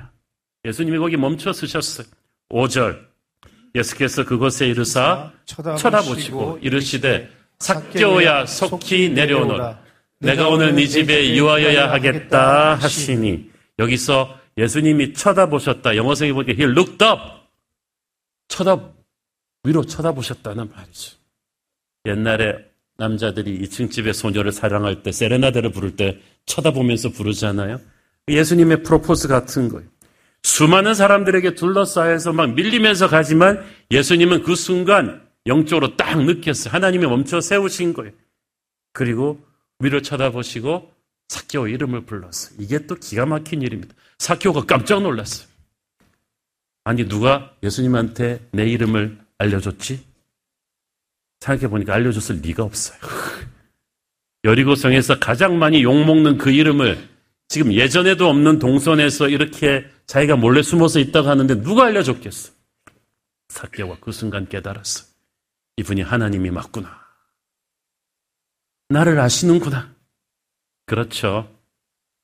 예수님이 0.66 0.98
거기 1.00 1.18
멈춰 1.18 1.54
서셨어요. 1.54 2.08
5절. 2.50 3.12
예수께서 3.74 4.26
그곳에 4.26 4.68
이르사 4.68 5.32
쳐다보시고 5.46 6.60
이르시되 6.62 7.30
삭겨야 7.60 8.46
속히 8.46 9.10
내려오너라. 9.10 9.82
내가 10.20 10.50
오늘 10.50 10.76
네 10.76 10.86
집에 10.88 11.36
유하여야 11.36 11.92
하겠다 11.92 12.76
하시니 12.76 13.50
여기서 13.80 14.38
예수님이 14.58 15.14
쳐다보셨다. 15.14 15.96
영어성에 15.96 16.34
보니까 16.34 16.54
he 16.54 16.64
looked 16.64 17.04
up. 17.04 17.22
쳐다 18.50 18.92
위로 19.64 19.86
쳐다보셨다는 19.86 20.70
말이죠. 20.70 21.18
옛날에 22.06 22.58
남자들이 22.98 23.62
2층 23.62 23.90
집의 23.90 24.14
소녀를 24.14 24.52
사랑할 24.52 25.02
때 25.02 25.12
세레나데를 25.12 25.72
부를 25.72 25.96
때 25.96 26.20
쳐다보면서 26.46 27.10
부르잖아요. 27.10 27.80
예수님의 28.28 28.84
프로포즈 28.84 29.28
같은 29.28 29.70
거예요. 29.70 29.88
수많은 30.44 30.94
사람들에게 30.94 31.56
둘러싸여서 31.56 32.34
막 32.34 32.54
밀리면서 32.54 33.08
가지만 33.08 33.64
예수님은 33.92 34.44
그 34.44 34.56
순간 34.56 35.22
영적으로 35.46 35.96
딱 35.98 36.24
느꼈어요. 36.24 36.74
하나님이 36.74 37.06
멈춰 37.08 37.42
세우신 37.42 37.94
거예요. 37.94 38.12
그리고 38.94 39.40
위로 39.80 40.02
쳐다보시고 40.02 40.92
사케오 41.30 41.68
이름을 41.68 42.06
불렀어요. 42.06 42.56
이게 42.60 42.86
또 42.86 42.96
기가 42.96 43.26
막힌 43.26 43.62
일입니다. 43.62 43.96
사케오가 44.20 44.66
깜짝 44.66 45.02
놀랐어요. 45.02 45.48
아니 46.84 47.08
누가 47.08 47.54
예수님한테 47.64 48.48
내 48.52 48.68
이름을 48.68 49.20
알려줬지? 49.38 50.04
생각해 51.40 51.70
보니까 51.70 51.94
알려줬을 51.94 52.42
리가 52.42 52.64
없어요. 52.64 53.00
여리고성에서 54.44 55.20
가장 55.20 55.60
많이 55.60 55.84
욕먹는 55.84 56.38
그 56.38 56.52
이름을 56.52 57.10
지금 57.48 57.74
예전에도 57.74 58.30
없는 58.30 58.60
동선에서 58.60 59.28
이렇게 59.28 59.86
자기가 60.08 60.36
몰래 60.36 60.62
숨어서 60.62 61.00
있다고 61.00 61.28
하는데 61.28 61.62
누가 61.62 61.86
알려줬겠어? 61.86 62.54
사케오가 63.50 63.98
그 64.00 64.12
순간 64.12 64.48
깨달았어. 64.48 65.06
이분이 65.78 66.02
하나님이 66.02 66.50
맞구나. 66.50 67.02
나를 68.90 69.20
아시는구나. 69.20 69.94
그렇죠. 70.86 71.50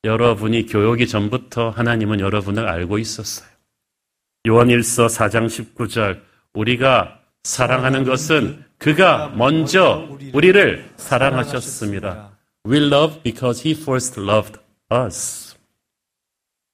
여러분이 0.04 0.68
교육이 0.68 1.08
전부터 1.08 1.70
하나님은 1.70 2.20
여러분을 2.20 2.68
알고 2.68 2.98
있었어요. 2.98 3.50
요한일서 4.48 5.08
4장 5.08 5.48
19절 5.48 6.22
우리가 6.54 7.22
사랑하는 7.44 8.04
것은 8.04 8.64
그가 8.78 9.30
먼저 9.30 10.08
우리를 10.34 10.90
사랑하셨습니다. 10.98 12.38
We 12.68 12.78
love 12.86 13.22
because 13.24 13.64
he 13.66 13.82
first 13.82 14.20
loved 14.20 14.60
us. 14.92 15.56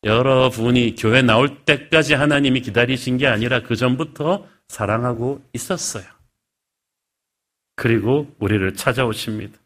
여러분이 0.04 0.96
교회 0.96 1.22
나올 1.22 1.64
때까지 1.64 2.14
하나님이 2.14 2.62
기다리신 2.62 3.18
게 3.18 3.28
아니라 3.28 3.62
그 3.64 3.76
전부터 3.76 4.46
사랑하고 4.68 5.42
있었어요. 5.54 6.04
그리고 7.76 8.28
우리를 8.40 8.74
찾아오십니다. 8.76 9.58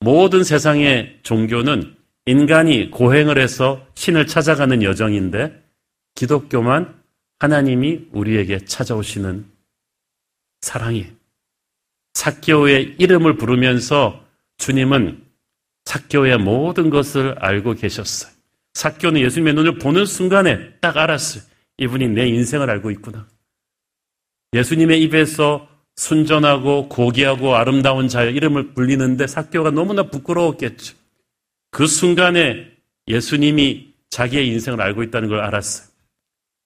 모든 0.00 0.44
세상의 0.44 1.20
종교는 1.22 1.96
인간이 2.26 2.90
고행을 2.90 3.38
해서 3.38 3.86
신을 3.94 4.26
찾아가는 4.26 4.82
여정인데 4.82 5.62
기독교만 6.14 7.02
하나님이 7.38 8.08
우리에게 8.12 8.64
찾아오시는 8.64 9.53
사랑이 10.64 11.06
사교의 12.14 12.96
이름을 12.98 13.36
부르면서 13.36 14.24
주님은 14.56 15.22
사교의 15.84 16.38
모든 16.38 16.88
것을 16.88 17.36
알고 17.38 17.74
계셨어요. 17.74 18.32
사교는 18.72 19.20
예수님의 19.20 19.54
눈을 19.54 19.78
보는 19.78 20.06
순간에 20.06 20.72
딱 20.80 20.96
알았어요. 20.96 21.42
이분이 21.76 22.08
내 22.08 22.26
인생을 22.28 22.70
알고 22.70 22.90
있구나. 22.92 23.28
예수님의 24.54 25.02
입에서 25.02 25.68
순전하고 25.96 26.88
고귀하고 26.88 27.56
아름다운 27.56 28.08
자의 28.08 28.34
이름을 28.34 28.72
불리는데 28.72 29.26
사교가 29.26 29.70
너무나 29.70 30.04
부끄러웠겠죠. 30.04 30.96
그 31.72 31.86
순간에 31.86 32.72
예수님이 33.06 33.92
자기의 34.08 34.48
인생을 34.48 34.80
알고 34.80 35.02
있다는 35.02 35.28
걸 35.28 35.40
알았어요. 35.40 35.88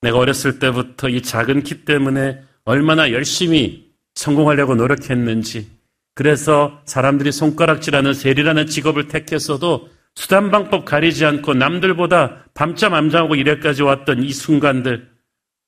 내가 0.02 0.18
어렸을 0.18 0.60
때부터 0.60 1.08
이 1.08 1.20
작은 1.20 1.64
키 1.64 1.84
때문에 1.84 2.42
얼마나 2.64 3.10
열심히 3.10 3.87
성공하려고 4.18 4.74
노력했는지, 4.74 5.70
그래서 6.16 6.82
사람들이 6.86 7.30
손가락질하는 7.30 8.14
세리라는 8.14 8.66
직업을 8.66 9.06
택했어도 9.06 9.88
수단 10.16 10.50
방법 10.50 10.84
가리지 10.84 11.24
않고 11.24 11.54
남들보다 11.54 12.46
밤잠 12.52 12.94
안 12.94 13.10
자고 13.10 13.36
이래까지 13.36 13.84
왔던 13.84 14.24
이 14.24 14.32
순간들, 14.32 15.08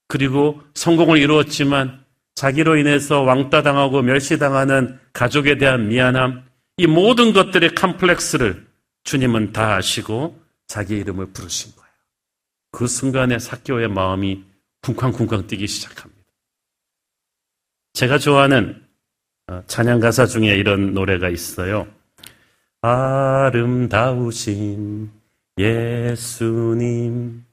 그리고 0.08 0.60
성공을 0.74 1.18
이루었지만 1.18 2.04
자기로 2.34 2.76
인해서 2.76 3.22
왕따 3.22 3.62
당하고 3.62 4.02
멸시당하는 4.02 4.98
가족에 5.12 5.56
대한 5.56 5.86
미안함, 5.86 6.42
이 6.78 6.88
모든 6.88 7.32
것들의 7.32 7.76
컴플렉스를 7.76 8.66
주님은 9.04 9.52
다 9.52 9.76
아시고 9.76 10.42
자기 10.66 10.96
이름을 10.96 11.26
부르신 11.32 11.70
거예요. 11.76 11.90
그 12.72 12.88
순간에 12.88 13.38
사교의 13.38 13.88
마음이 13.88 14.42
쿵쾅쿵쾅 14.82 15.46
뛰기 15.46 15.68
시작합니다. 15.68 16.19
제가 18.00 18.16
좋아하는 18.16 18.82
어, 19.46 19.62
찬양 19.66 20.00
가사 20.00 20.24
중에 20.24 20.56
이런 20.56 20.94
노래가 20.94 21.28
있어요. 21.28 21.86
아름다우신 22.80 24.30
예수님, 25.58 27.44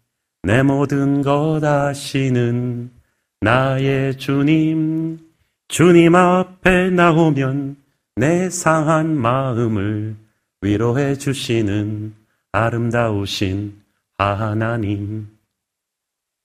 내 0.44 0.64
모든 0.64 1.22
것 1.22 1.62
아시는 1.62 2.90
나의 3.42 4.18
주님, 4.18 5.20
주님 5.68 6.16
앞에 6.16 6.92
나오면 6.92 7.76
내 8.16 8.50
상한 8.50 9.18
마음을 9.18 10.16
위로해 10.62 11.16
주시는 11.16 12.16
아름다우신 12.54 13.82
하나님. 14.18 15.28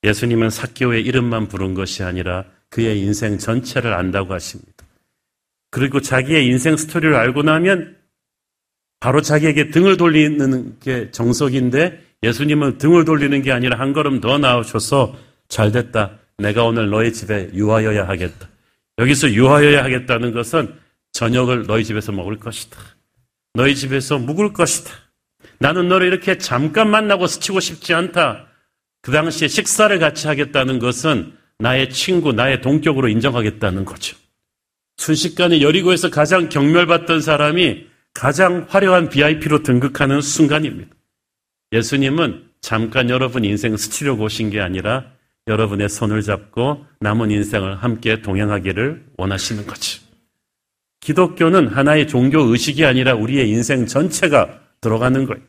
예수님은 0.03 0.51
사교의 0.51 1.05
이름만 1.05 1.47
부른 1.47 1.75
것이 1.75 2.03
아니라 2.03 2.45
그의 2.73 3.01
인생 3.01 3.37
전체를 3.37 3.93
안다고 3.93 4.33
하십니다. 4.33 4.73
그리고 5.71 6.01
자기의 6.01 6.47
인생 6.47 6.77
스토리를 6.77 7.15
알고 7.15 7.43
나면 7.43 7.97
바로 8.99 9.21
자기에게 9.21 9.71
등을 9.71 9.97
돌리는 9.99 10.79
게 10.81 11.11
정석인데 11.11 12.03
예수님은 12.23 12.79
등을 12.79 13.05
돌리는 13.05 13.43
게 13.43 13.53
아니라 13.53 13.79
한 13.79 13.93
걸음 13.93 14.21
더 14.21 14.39
나오셔서 14.39 15.15
잘 15.49 15.71
됐다. 15.71 16.19
내가 16.39 16.65
오늘 16.65 16.89
너희 16.89 17.13
집에 17.13 17.51
유하여야 17.53 18.09
하겠다. 18.09 18.49
여기서 18.99 19.33
유하여야 19.33 19.85
하겠다는 19.85 20.33
것은 20.33 20.75
저녁을 21.13 21.67
너희 21.67 21.85
집에서 21.85 22.11
먹을 22.13 22.39
것이다. 22.39 22.79
너희 23.53 23.75
집에서 23.75 24.19
묵을 24.19 24.55
것이다. 24.55 24.91
나는 25.59 25.89
너를 25.89 26.07
이렇게 26.07 26.39
잠깐 26.39 26.89
만나고 26.91 27.27
스치고 27.27 27.61
싶지 27.61 27.93
않다. 27.93 28.47
그 29.03 29.13
당시에 29.13 29.49
식사를 29.49 29.99
같이 29.99 30.27
하겠다는 30.27 30.79
것은 30.79 31.42
나의 31.63 31.91
친구, 31.91 32.33
나의 32.33 32.61
동격으로 32.61 33.09
인정하겠다는 33.09 33.85
거죠. 33.85 34.17
순식간에 34.97 35.61
여리고에서 35.61 36.11
가장 36.11 36.49
경멸받던 36.49 37.21
사람이 37.21 37.87
가장 38.13 38.67
화려한 38.69 39.09
VIP로 39.09 39.63
등극하는 39.63 40.21
순간입니다. 40.21 40.91
예수님은 41.71 42.51
잠깐 42.61 43.11
여러분 43.11 43.45
인생 43.45 43.77
스치려고 43.77 44.25
오신 44.25 44.51
게 44.51 44.61
아니라 44.61 45.13
여러분의 45.47 45.89
손을 45.89 46.23
잡고 46.23 46.85
남은 46.99 47.31
인생을 47.31 47.77
함께 47.77 48.21
동행하기를 48.23 49.07
원하시는 49.17 49.65
거죠. 49.67 50.03
기독교는 51.01 51.69
하나의 51.69 52.09
종교 52.09 52.41
의식이 52.41 52.85
아니라 52.85 53.15
우리의 53.15 53.49
인생 53.49 53.87
전체가 53.87 54.61
들어가는 54.81 55.27
거예요. 55.27 55.43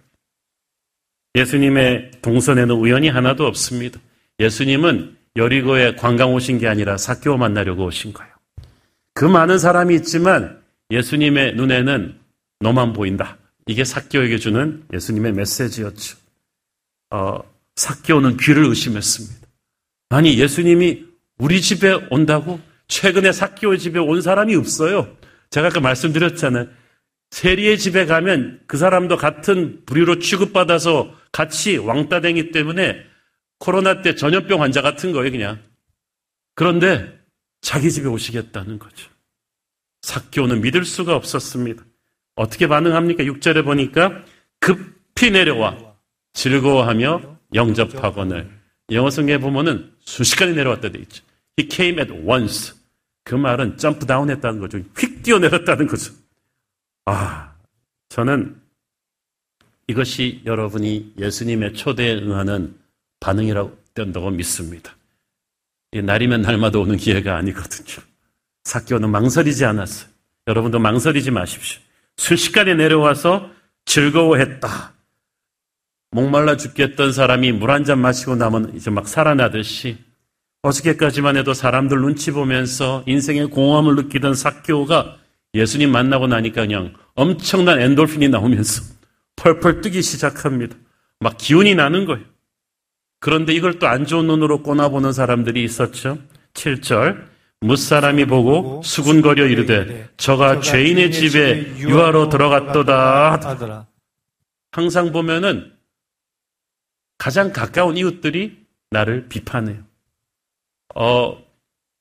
예수님의 1.35 2.11
동선에는 2.21 2.75
우연이 2.75 3.09
하나도 3.09 3.45
없습니다. 3.47 3.99
예수님은 4.39 5.22
여리고에 5.35 5.95
관광 5.95 6.33
오신 6.33 6.59
게 6.59 6.67
아니라 6.67 6.97
사교 6.97 7.37
만나려고 7.37 7.85
오신 7.85 8.13
거예요. 8.13 8.31
그 9.13 9.25
많은 9.25 9.57
사람이 9.57 9.95
있지만 9.95 10.61
예수님의 10.91 11.55
눈에는 11.55 12.19
너만 12.59 12.93
보인다. 12.93 13.37
이게 13.67 13.83
사교에게 13.83 14.37
주는 14.37 14.83
예수님의 14.93 15.33
메시지였죠. 15.33 16.17
어, 17.11 17.39
사교는 17.75 18.37
귀를 18.37 18.65
의심했습니다. 18.65 19.47
아니, 20.09 20.37
예수님이 20.37 21.05
우리 21.39 21.61
집에 21.61 21.93
온다고? 22.11 22.59
최근에 22.87 23.31
사키오 23.31 23.77
집에 23.77 23.99
온 23.99 24.21
사람이 24.21 24.55
없어요. 24.55 25.15
제가 25.49 25.67
아까 25.67 25.79
말씀드렸잖아요. 25.79 26.67
세리의 27.31 27.79
집에 27.79 28.05
가면 28.05 28.59
그 28.67 28.77
사람도 28.77 29.17
같은 29.17 29.81
부류로 29.85 30.19
취급받아서 30.19 31.11
같이 31.31 31.77
왕따되기 31.77 32.51
때문에 32.51 33.03
코로나 33.63 34.01
때 34.01 34.13
전염병 34.13 34.61
환자 34.61 34.81
같은 34.81 35.13
거예요, 35.13 35.31
그냥. 35.31 35.57
그런데 36.53 37.17
자기 37.61 37.89
집에 37.89 38.09
오시겠다는 38.09 38.77
거죠. 38.77 39.09
사키오는 40.01 40.59
믿을 40.59 40.83
수가 40.83 41.15
없었습니다. 41.15 41.81
어떻게 42.35 42.67
반응합니까? 42.67 43.23
6절에 43.23 43.63
보니까 43.63 44.25
급히 44.59 45.31
내려와 45.31 45.77
즐거워하며 46.33 47.37
영접하거늘 47.53 48.51
영어 48.91 49.09
성경에 49.09 49.39
보면은 49.39 49.95
순식간에 50.01 50.51
내려왔다 50.51 50.89
돼 50.89 50.99
있죠. 50.99 51.23
He 51.57 51.69
came 51.71 52.01
at 52.01 52.11
once. 52.11 52.73
그 53.23 53.33
말은 53.33 53.77
점프 53.77 54.05
다운 54.05 54.29
했다는 54.29 54.59
거죠. 54.59 54.79
휙 54.97 55.23
뛰어내렸다는 55.23 55.87
거죠. 55.87 56.11
아, 57.05 57.55
저는 58.09 58.61
이것이 59.87 60.41
여러분이 60.45 61.13
예수님의 61.17 61.75
초대에 61.75 62.15
응하는 62.15 62.82
반응이라고 63.23 63.77
된다고 63.93 64.29
믿습니다. 64.31 64.95
날이면 65.93 66.41
날마다 66.41 66.79
오는 66.79 66.97
기회가 66.97 67.37
아니거든요. 67.37 68.03
사교는 68.65 69.09
망설이지 69.09 69.63
않았어요. 69.65 70.09
여러분도 70.47 70.79
망설이지 70.79 71.31
마십시오. 71.31 71.79
순식간에 72.17 72.73
내려와서 72.75 73.49
즐거워했다. 73.85 74.93
목말라 76.11 76.57
죽겠던 76.57 77.13
사람이 77.13 77.53
물 77.53 77.69
한 77.71 77.85
잔 77.85 77.99
마시고 77.99 78.35
나면 78.35 78.73
이제 78.75 78.89
막 78.89 79.07
살아나듯이 79.07 79.97
어저께까지만 80.61 81.37
해도 81.37 81.53
사람들 81.53 81.99
눈치 81.99 82.31
보면서 82.31 83.03
인생의 83.07 83.47
공허함을 83.47 83.95
느끼던 83.95 84.35
사교가 84.35 85.17
예수님 85.53 85.91
만나고 85.91 86.27
나니까 86.27 86.61
그냥 86.61 86.93
엄청난 87.15 87.79
엔돌핀이 87.81 88.29
나오면서 88.29 88.83
펄펄 89.37 89.81
뜨기 89.81 90.01
시작합니다. 90.01 90.75
막 91.19 91.37
기운이 91.37 91.75
나는 91.75 92.05
거예요. 92.05 92.32
그런데 93.23 93.53
이걸 93.53 93.79
또 93.79 93.87
안 93.87 94.05
좋은 94.05 94.27
눈으로 94.27 94.63
꼬나보는 94.63 95.13
사람들이 95.13 95.63
있었죠. 95.63 96.17
7절. 96.55 97.25
무사람이 97.61 98.25
보고 98.25 98.81
수군거려 98.83 99.47
이르되 99.47 100.09
저가 100.17 100.59
죄인의 100.59 101.13
집에 101.13 101.77
유하로 101.77 102.27
들어갔도다. 102.27 103.87
항상 104.73 105.13
보면은 105.13 105.71
가장 107.17 107.53
가까운 107.53 107.95
이웃들이 107.95 108.57
나를 108.91 109.29
비판해요. 109.29 109.77
어, 110.93 111.41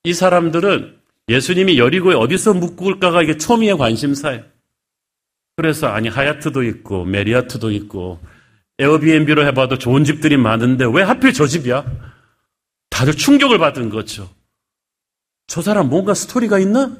이 0.03 0.13
사람들은 0.13 0.97
예수님이 1.29 1.79
여리고에 1.79 2.15
어디서 2.15 2.55
묵을까가 2.55 3.21
이게 3.21 3.37
초미의 3.37 3.77
관심사예요. 3.77 4.43
그래서 5.55 5.87
아니 5.87 6.09
하야트도 6.09 6.63
있고 6.63 7.05
메리아트도 7.05 7.71
있고 7.71 8.19
에어비앤비로 8.83 9.45
해봐도 9.47 9.77
좋은 9.77 10.03
집들이 10.03 10.37
많은데 10.37 10.85
왜 10.91 11.01
하필 11.03 11.33
저 11.33 11.47
집이야? 11.47 11.85
다들 12.89 13.13
충격을 13.15 13.57
받은 13.57 13.89
거죠. 13.89 14.29
저 15.47 15.61
사람 15.61 15.89
뭔가 15.89 16.13
스토리가 16.13 16.59
있나? 16.59 16.95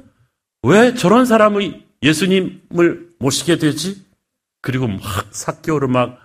왜 0.64 0.94
저런 0.96 1.26
사람이 1.26 1.84
예수님을 2.02 3.10
모시게 3.20 3.58
되지? 3.58 4.04
그리고 4.62 4.88
막 4.88 5.00
사교를 5.32 5.88
막 5.88 6.20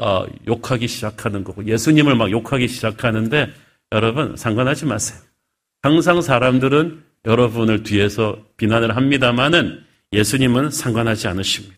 어, 0.00 0.26
욕하기 0.46 0.86
시작하는 0.86 1.42
거고 1.42 1.64
예수님을 1.64 2.14
막 2.14 2.30
욕하기 2.30 2.68
시작하는데 2.68 3.52
여러분 3.92 4.36
상관하지 4.36 4.84
마세요. 4.86 5.20
항상 5.82 6.20
사람들은 6.20 7.02
여러분을 7.24 7.82
뒤에서 7.82 8.38
비난을 8.56 8.96
합니다만은 8.96 9.84
예수님은 10.12 10.70
상관하지 10.70 11.28
않으십니다. 11.28 11.76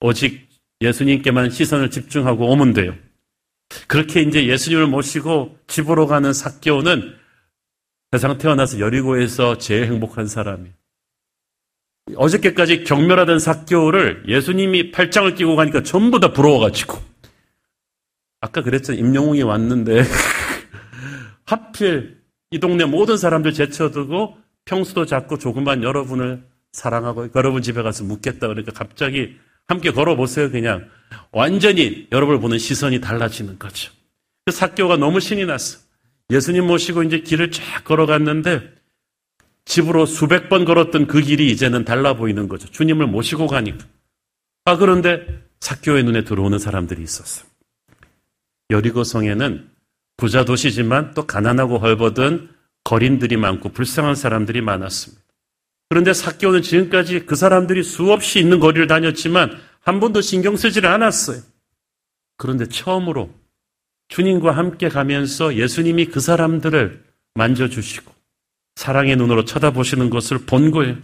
오직 0.00 0.49
예수님께만 0.80 1.50
시선을 1.50 1.90
집중하고 1.90 2.50
오면 2.50 2.72
돼요. 2.72 2.94
그렇게 3.86 4.22
이제 4.22 4.46
예수님을 4.46 4.86
모시고 4.86 5.58
집으로 5.66 6.06
가는 6.06 6.32
사개오는 6.32 7.14
세상 8.12 8.38
태어나서 8.38 8.80
여리고에서 8.80 9.58
제일 9.58 9.84
행복한 9.84 10.26
사람이에요. 10.26 10.74
어저께까지 12.16 12.84
경멸하던 12.84 13.38
사개오를 13.38 14.24
예수님이 14.26 14.90
팔짱을 14.90 15.36
끼고 15.36 15.54
가니까 15.54 15.82
전부 15.82 16.18
다 16.18 16.32
부러워가지고 16.32 16.98
아까 18.40 18.62
그랬잖아요. 18.62 19.00
임영웅이 19.00 19.42
왔는데 19.42 20.02
하필 21.46 22.20
이 22.50 22.58
동네 22.58 22.84
모든 22.84 23.16
사람들 23.16 23.52
제쳐두고 23.52 24.38
평수도 24.64 25.06
작고 25.06 25.38
조금만 25.38 25.84
여러분을 25.84 26.44
사랑하고 26.72 27.28
여러분 27.36 27.62
집에 27.62 27.82
가서 27.82 28.04
묵겠다 28.04 28.48
그러니까 28.48 28.72
갑자기 28.72 29.36
함께 29.68 29.92
걸어보세요 29.92 30.50
그냥 30.50 30.88
완전히 31.32 32.08
여러분을 32.12 32.40
보는 32.40 32.58
시선이 32.58 33.00
달라지는 33.00 33.58
거죠. 33.58 33.92
그 34.44 34.52
사교가 34.52 34.96
너무 34.96 35.20
신이 35.20 35.44
났어. 35.46 35.78
예수님 36.30 36.66
모시고 36.66 37.02
이제 37.02 37.20
길을 37.20 37.50
쫙 37.50 37.84
걸어갔는데 37.84 38.74
집으로 39.64 40.06
수백 40.06 40.48
번 40.48 40.64
걸었던 40.64 41.06
그 41.06 41.20
길이 41.20 41.50
이제는 41.50 41.84
달라 41.84 42.14
보이는 42.14 42.48
거죠. 42.48 42.68
주님을 42.70 43.06
모시고 43.06 43.46
가니까. 43.46 43.86
아 44.64 44.76
그런데 44.76 45.26
사교의 45.60 46.04
눈에 46.04 46.24
들어오는 46.24 46.58
사람들이 46.58 47.02
있었어. 47.02 47.44
여리고성에는 48.70 49.70
부자 50.16 50.44
도시지만 50.44 51.12
또 51.14 51.26
가난하고 51.26 51.78
헐벗은 51.78 52.50
거린들이 52.84 53.36
많고 53.36 53.70
불쌍한 53.70 54.14
사람들이 54.14 54.60
많았습니다. 54.60 55.19
그런데 55.90 56.14
사교는 56.14 56.62
지금까지 56.62 57.26
그 57.26 57.34
사람들이 57.34 57.82
수없이 57.82 58.38
있는 58.38 58.60
거리를 58.60 58.86
다녔지만 58.86 59.60
한 59.80 59.98
번도 59.98 60.20
신경 60.20 60.56
쓰지를 60.56 60.88
않았어요. 60.88 61.42
그런데 62.36 62.66
처음으로 62.66 63.34
주님과 64.08 64.52
함께 64.52 64.88
가면서 64.88 65.56
예수님이 65.56 66.06
그 66.06 66.20
사람들을 66.20 67.04
만져주시고 67.34 68.12
사랑의 68.76 69.16
눈으로 69.16 69.44
쳐다보시는 69.44 70.10
것을 70.10 70.38
본 70.46 70.70
거예요. 70.70 70.96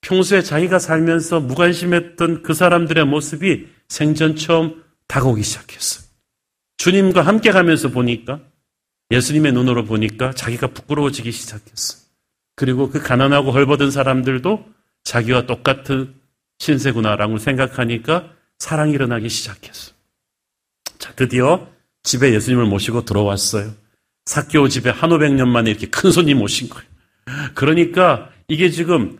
평소에 0.00 0.42
자기가 0.42 0.80
살면서 0.80 1.38
무관심했던 1.38 2.42
그 2.42 2.54
사람들의 2.54 3.06
모습이 3.06 3.68
생전 3.88 4.34
처음 4.34 4.82
다가오기 5.06 5.44
시작했어요. 5.44 6.04
주님과 6.78 7.22
함께 7.22 7.52
가면서 7.52 7.90
보니까 7.90 8.40
예수님의 9.12 9.52
눈으로 9.52 9.84
보니까 9.84 10.32
자기가 10.32 10.68
부끄러워지기 10.68 11.30
시작했어요. 11.30 12.01
그리고 12.54 12.90
그 12.90 13.00
가난하고 13.00 13.50
헐벗은 13.50 13.90
사람들도 13.90 14.64
자기와 15.04 15.46
똑같은 15.46 16.14
신세구나라고 16.58 17.38
생각하니까 17.38 18.30
사랑이 18.58 18.92
일어나기 18.92 19.28
시작했어. 19.28 19.92
자, 20.98 21.12
드디어 21.16 21.68
집에 22.04 22.32
예수님을 22.34 22.66
모시고 22.66 23.04
들어왔어요. 23.04 23.72
사교 24.26 24.68
집에 24.68 24.90
한 24.90 25.10
오백 25.10 25.34
년 25.34 25.48
만에 25.48 25.70
이렇게 25.70 25.88
큰 25.88 26.12
손님 26.12 26.40
오신 26.40 26.68
거예요. 26.68 26.86
그러니까 27.54 28.30
이게 28.48 28.70
지금 28.70 29.18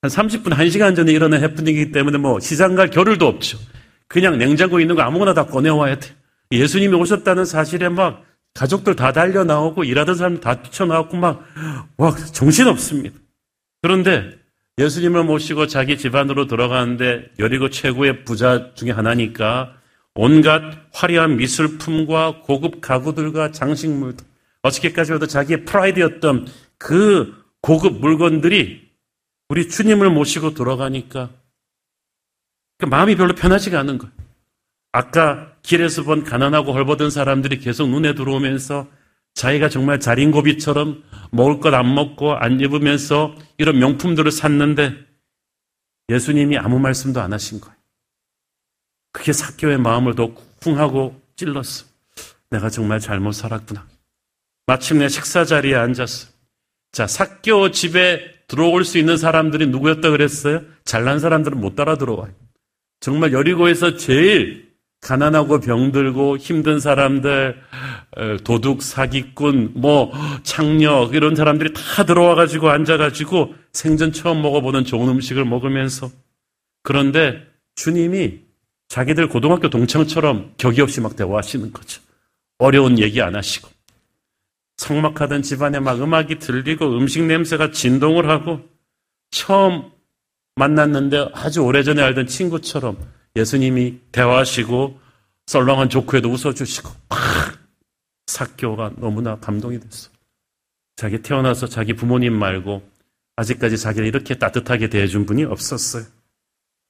한 0.00 0.10
30분, 0.10 0.52
1시간 0.54 0.94
전에 0.96 1.12
일어난 1.12 1.42
해프닝이기 1.42 1.92
때문에 1.92 2.18
뭐 2.18 2.38
시장 2.40 2.74
갈 2.74 2.90
겨를도 2.90 3.26
없죠. 3.26 3.58
그냥 4.06 4.38
냉장고에 4.38 4.82
있는 4.82 4.96
거 4.96 5.02
아무거나 5.02 5.34
다 5.34 5.46
꺼내와야 5.46 5.98
돼. 5.98 6.14
예수님이 6.52 6.94
오셨다는 6.94 7.44
사실에 7.44 7.88
막 7.88 8.24
가족들 8.54 8.94
다 8.96 9.12
달려 9.12 9.44
나오고 9.44 9.84
일하던 9.84 10.14
사람 10.14 10.40
다 10.40 10.62
뛰쳐나왔고 10.62 11.16
막, 11.16 11.44
와, 11.96 12.14
정신 12.16 12.68
없습니다. 12.68 13.18
그런데 13.82 14.38
예수님을 14.78 15.24
모시고 15.24 15.66
자기 15.66 15.98
집안으로 15.98 16.46
들어가는데 16.46 17.30
여리고 17.38 17.68
최고의 17.68 18.24
부자 18.24 18.74
중에 18.74 18.90
하나니까 18.90 19.76
온갖 20.14 20.62
화려한 20.92 21.36
미술품과 21.36 22.42
고급 22.42 22.80
가구들과 22.80 23.50
장식물들, 23.50 24.24
어저께까지 24.62 25.12
와도 25.12 25.26
자기의 25.26 25.64
프라이드였던 25.64 26.46
그 26.78 27.44
고급 27.60 28.00
물건들이 28.00 28.88
우리 29.48 29.68
주님을 29.68 30.10
모시고 30.10 30.54
들어가니까 30.54 31.30
그 32.78 32.86
마음이 32.86 33.16
별로 33.16 33.34
편하지가 33.34 33.78
않은 33.80 33.98
거예요. 33.98 34.12
아까 34.92 35.53
길에서 35.64 36.04
본 36.04 36.22
가난하고 36.22 36.72
헐벗은 36.72 37.10
사람들이 37.10 37.58
계속 37.58 37.88
눈에 37.88 38.14
들어오면서 38.14 38.86
자기가 39.34 39.68
정말 39.68 39.98
자린고비처럼 39.98 41.02
먹을 41.32 41.58
것 41.58 41.74
안 41.74 41.92
먹고 41.94 42.34
안 42.34 42.60
입으면서 42.60 43.34
이런 43.58 43.78
명품들을 43.80 44.30
샀는데 44.30 44.94
예수님이 46.10 46.58
아무 46.58 46.78
말씀도 46.78 47.20
안 47.20 47.32
하신 47.32 47.60
거예요. 47.60 47.74
그게 49.12 49.32
사교의 49.32 49.78
마음을 49.78 50.14
더 50.14 50.34
쿵하고 50.62 51.20
찔렀어. 51.36 51.86
내가 52.50 52.68
정말 52.68 53.00
잘못 53.00 53.32
살았구나. 53.32 53.86
마침내 54.66 55.08
식사 55.08 55.44
자리에 55.44 55.74
앉았어. 55.74 56.28
자, 56.92 57.06
사교 57.06 57.70
집에 57.70 58.20
들어올 58.46 58.84
수 58.84 58.98
있는 58.98 59.16
사람들이 59.16 59.66
누구였다 59.68 60.10
그랬어요? 60.10 60.62
잘난 60.84 61.18
사람들은 61.18 61.58
못 61.58 61.74
따라 61.74 61.96
들어와요. 61.96 62.32
정말 63.00 63.32
여리고에서 63.32 63.96
제일 63.96 64.63
가난하고 65.04 65.60
병들고 65.60 66.38
힘든 66.38 66.80
사람들, 66.80 67.60
도둑, 68.42 68.82
사기꾼, 68.82 69.72
뭐, 69.74 70.10
창녀, 70.42 71.10
이런 71.12 71.36
사람들이 71.36 71.74
다 71.74 72.04
들어와가지고 72.04 72.70
앉아가지고 72.70 73.54
생전 73.72 74.12
처음 74.12 74.40
먹어보는 74.40 74.84
좋은 74.86 75.06
음식을 75.08 75.44
먹으면서 75.44 76.10
그런데 76.82 77.46
주님이 77.74 78.40
자기들 78.88 79.28
고등학교 79.28 79.68
동창처럼 79.68 80.54
격이 80.56 80.80
없이 80.80 81.00
막 81.02 81.16
대화하시는 81.16 81.72
거죠. 81.72 82.00
어려운 82.58 82.98
얘기 82.98 83.20
안 83.20 83.36
하시고. 83.36 83.68
성막하던 84.78 85.42
집안에 85.42 85.80
막 85.80 86.00
음악이 86.00 86.38
들리고 86.38 86.96
음식 86.96 87.24
냄새가 87.24 87.72
진동을 87.72 88.28
하고 88.30 88.60
처음 89.30 89.90
만났는데 90.56 91.28
아주 91.34 91.60
오래전에 91.60 92.02
알던 92.02 92.26
친구처럼 92.26 92.96
예수님이 93.36 94.00
대화하시고 94.12 95.00
썰렁한 95.46 95.88
조크에도 95.88 96.30
웃어주시고 96.30 96.90
막 97.08 97.18
사교가 98.26 98.92
너무나 98.96 99.36
감동이 99.36 99.78
됐어. 99.80 100.10
자기 100.96 101.20
태어나서 101.20 101.66
자기 101.66 101.92
부모님 101.92 102.32
말고 102.32 102.82
아직까지 103.36 103.78
자기를 103.78 104.06
이렇게 104.06 104.36
따뜻하게 104.36 104.88
대해준 104.88 105.26
분이 105.26 105.44
없었어요. 105.44 106.04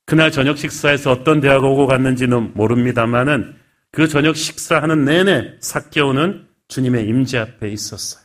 그날 0.07 0.30
저녁 0.30 0.59
식사에서 0.59 1.11
어떤 1.11 1.40
대화가 1.40 1.66
오고 1.66 1.87
갔는지는 1.87 2.52
모릅니다만은 2.54 3.57
그 3.90 4.09
저녁 4.09 4.37
식사하는 4.37 5.04
내내 5.04 5.57
사교는 5.61 6.46
주님의 6.68 7.07
임재 7.07 7.38
앞에 7.38 7.70
있었어요. 7.70 8.22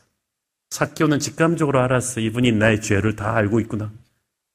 사교는 0.72 1.20
직감적으로 1.20 1.82
알았어. 1.82 2.20
이분이 2.20 2.52
나의 2.52 2.82
죄를 2.82 3.16
다 3.16 3.36
알고 3.36 3.60
있구나. 3.62 3.92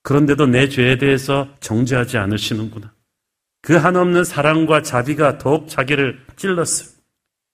그런데도 0.03 0.47
내 0.47 0.69
죄에 0.69 0.99
대해서 0.99 1.49
정죄하지 1.61 2.19
않으시는구나. 2.19 2.94
그 3.65 3.77
한없는 3.77 4.25
사랑과 4.25 4.83
자비가 4.83 5.39
더욱 5.39 5.71
자기를 5.71 6.21
찔렀어요. 6.37 6.91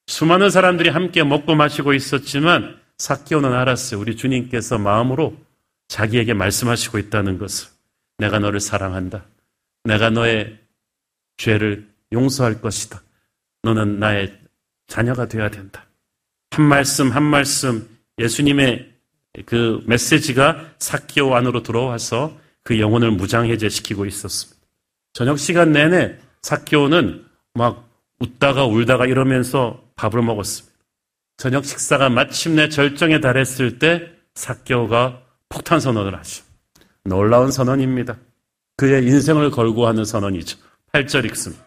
수많은 0.08 0.50
사람들이 0.50 0.88
함께 0.88 1.22
먹고 1.22 1.54
마시고 1.54 1.94
있었지만 1.94 2.80
사기오는 2.98 3.52
알았어요. 3.52 4.00
우리 4.00 4.16
주님께서 4.16 4.78
마음으로 4.78 5.36
자기에게 5.86 6.34
말씀하시고 6.34 6.98
있다는 6.98 7.38
것을. 7.38 7.68
내가 8.18 8.40
너를 8.40 8.58
사랑한다. 8.58 9.24
내가 9.84 10.10
너의 10.10 10.58
죄를 11.36 11.88
용서할 12.12 12.60
것이다. 12.60 13.00
너는 13.62 14.00
나의 14.00 14.36
자녀가 14.88 15.28
되어야 15.28 15.48
된다. 15.48 15.86
한 16.50 16.64
말씀 16.64 17.12
한 17.12 17.22
말씀 17.22 17.88
예수님의 18.18 18.92
그 19.46 19.80
메시지가 19.86 20.72
사키오 20.80 21.36
안으로 21.36 21.62
들어와서 21.62 22.36
그 22.64 22.80
영혼을 22.80 23.12
무장해제시키고 23.12 24.06
있었습니다. 24.06 24.59
저녁 25.12 25.38
시간 25.38 25.72
내내 25.72 26.16
사키오는 26.42 27.24
막 27.54 27.88
웃다가 28.20 28.66
울다가 28.66 29.06
이러면서 29.06 29.82
밥을 29.96 30.22
먹었습니다. 30.22 30.70
저녁 31.36 31.64
식사가 31.64 32.08
마침내 32.10 32.68
절정에 32.68 33.20
달했을 33.20 33.78
때 33.78 34.08
사키오가 34.34 35.22
폭탄 35.48 35.80
선언을 35.80 36.16
하죠. 36.18 36.44
놀라운 37.04 37.50
선언입니다. 37.50 38.16
그의 38.76 39.04
인생을 39.04 39.50
걸고 39.50 39.86
하는 39.86 40.04
선언이죠. 40.04 40.58
8절 40.92 41.24
읽습니다. 41.26 41.64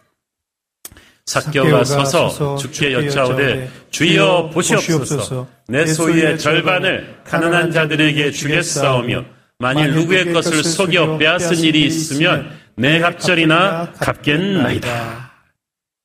사개오가 1.25 1.84
서서 1.86 2.58
주께 2.58 2.91
여짜오되 2.93 3.71
주여 3.91 4.49
보시옵소서 4.53 5.47
내 5.67 5.86
소유의 5.86 6.38
절반을 6.38 7.21
가난한 7.23 7.71
자들에게 7.71 8.32
주겠사오며 8.32 9.23
만일 9.58 9.93
누구의 9.93 10.34
것을 10.34 10.63
속여 10.63 11.17
빼앗은 11.17 11.60
일이 11.60 11.86
있으면 11.86 12.51
내 12.75 12.99
갑절이나 12.99 13.93
갚겠나이다. 13.93 15.31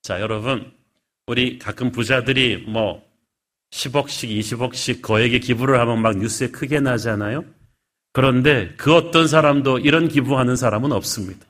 자 0.01 0.21
여러분 0.21 0.71
우리 1.27 1.59
가끔 1.59 1.91
부자들이 1.91 2.65
뭐 2.67 3.03
10억씩 3.71 4.29
20억씩 4.39 5.01
거액의 5.01 5.41
기부를 5.41 5.79
하면 5.79 6.01
막 6.01 6.17
뉴스에 6.17 6.49
크게 6.49 6.79
나잖아요. 6.79 7.43
그런데 8.13 8.73
그 8.77 8.95
어떤 8.95 9.27
사람도 9.27 9.79
이런 9.79 10.07
기부하는 10.07 10.55
사람은 10.55 10.91
없습니다. 10.91 11.45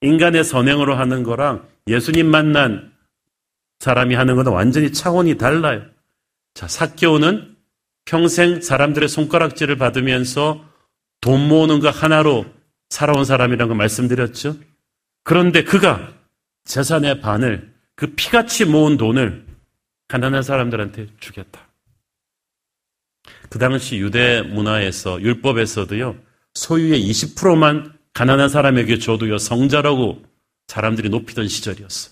인간의 0.00 0.44
선행으로 0.44 0.94
하는 0.94 1.22
거랑 1.22 1.66
예수님 1.88 2.26
만난 2.26 2.92
사람이 3.80 4.14
하는 4.14 4.36
것은 4.36 4.52
완전히 4.52 4.92
차원이 4.92 5.38
달라요. 5.38 5.82
자, 6.54 6.66
사교는 6.68 7.56
평생 8.04 8.60
사람들의 8.60 9.08
손가락질을 9.08 9.76
받으면서 9.76 10.64
돈 11.20 11.48
모으는 11.48 11.80
거 11.80 11.90
하나로 11.90 12.46
살아온 12.88 13.24
사람이라는 13.24 13.68
걸 13.68 13.76
말씀드렸죠. 13.76 14.56
그런데 15.24 15.64
그가 15.64 16.12
재산의 16.64 17.20
반을 17.20 17.74
그 17.94 18.14
피같이 18.14 18.64
모은 18.64 18.96
돈을 18.96 19.46
가난한 20.08 20.42
사람들한테 20.42 21.08
주겠다. 21.20 21.68
그 23.50 23.58
당시 23.58 23.98
유대 23.98 24.42
문화에서 24.42 25.20
율법에서도요 25.20 26.16
소유의 26.54 27.00
20%만 27.10 27.98
가난한 28.14 28.48
사람에게 28.48 28.98
줘도요 28.98 29.38
성자라고 29.38 30.24
사람들이 30.66 31.08
높이던 31.08 31.48
시절이었어. 31.48 32.10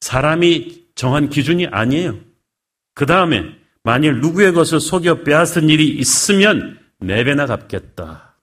사람이 0.00 0.86
정한 0.94 1.28
기준이 1.30 1.66
아니에요. 1.66 2.18
그 2.94 3.06
다음에 3.06 3.44
만일 3.82 4.20
누구의 4.20 4.52
것을 4.52 4.80
속여 4.80 5.22
빼앗은 5.22 5.68
일이 5.68 5.88
있으면 5.88 6.78
네 6.98 7.24
배나 7.24 7.46
갚겠다. 7.46 8.35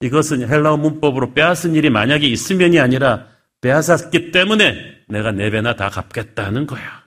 이것은 0.00 0.48
헬라어 0.48 0.78
문법으로 0.78 1.34
빼앗은 1.34 1.74
일이 1.74 1.90
만약에 1.90 2.26
있으면이 2.26 2.80
아니라 2.80 3.26
빼앗았기 3.60 4.30
때문에 4.30 5.02
내가 5.08 5.32
네 5.32 5.50
배나 5.50 5.76
다 5.76 5.90
갚겠다는 5.90 6.66
거야. 6.66 7.04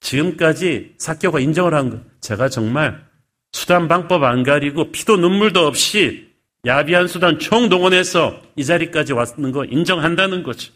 지금까지 0.00 0.94
사교가 0.98 1.40
인정을 1.40 1.74
한 1.74 1.90
거. 1.90 2.00
제가 2.20 2.48
정말 2.48 3.06
수단 3.52 3.86
방법 3.86 4.24
안 4.24 4.42
가리고 4.42 4.90
피도 4.90 5.16
눈물도 5.16 5.66
없이 5.66 6.34
야비한 6.66 7.06
수단 7.06 7.38
총동원해서 7.38 8.42
이 8.56 8.64
자리까지 8.64 9.12
왔는 9.12 9.52
거 9.52 9.64
인정한다는 9.64 10.42
거죠. 10.42 10.72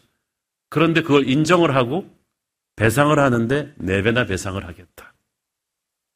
그런데 0.69 1.01
그걸 1.01 1.27
인정을 1.27 1.75
하고 1.75 2.09
배상을 2.77 3.17
하는데 3.17 3.73
네 3.77 4.01
배나 4.01 4.25
배상을 4.25 4.63
하겠다. 4.65 5.13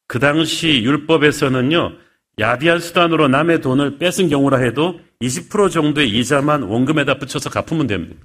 그 0.06 0.18
당시 0.18 0.82
율법에서는요, 0.82 1.96
야비한 2.38 2.80
수단으로 2.80 3.28
남의 3.28 3.60
돈을 3.60 3.98
뺏은 3.98 4.28
경우라 4.28 4.58
해도 4.58 5.00
20% 5.20 5.70
정도의 5.70 6.10
이자만 6.10 6.62
원금에다 6.62 7.18
붙여서 7.18 7.50
갚으면 7.50 7.86
됩니다. 7.86 8.24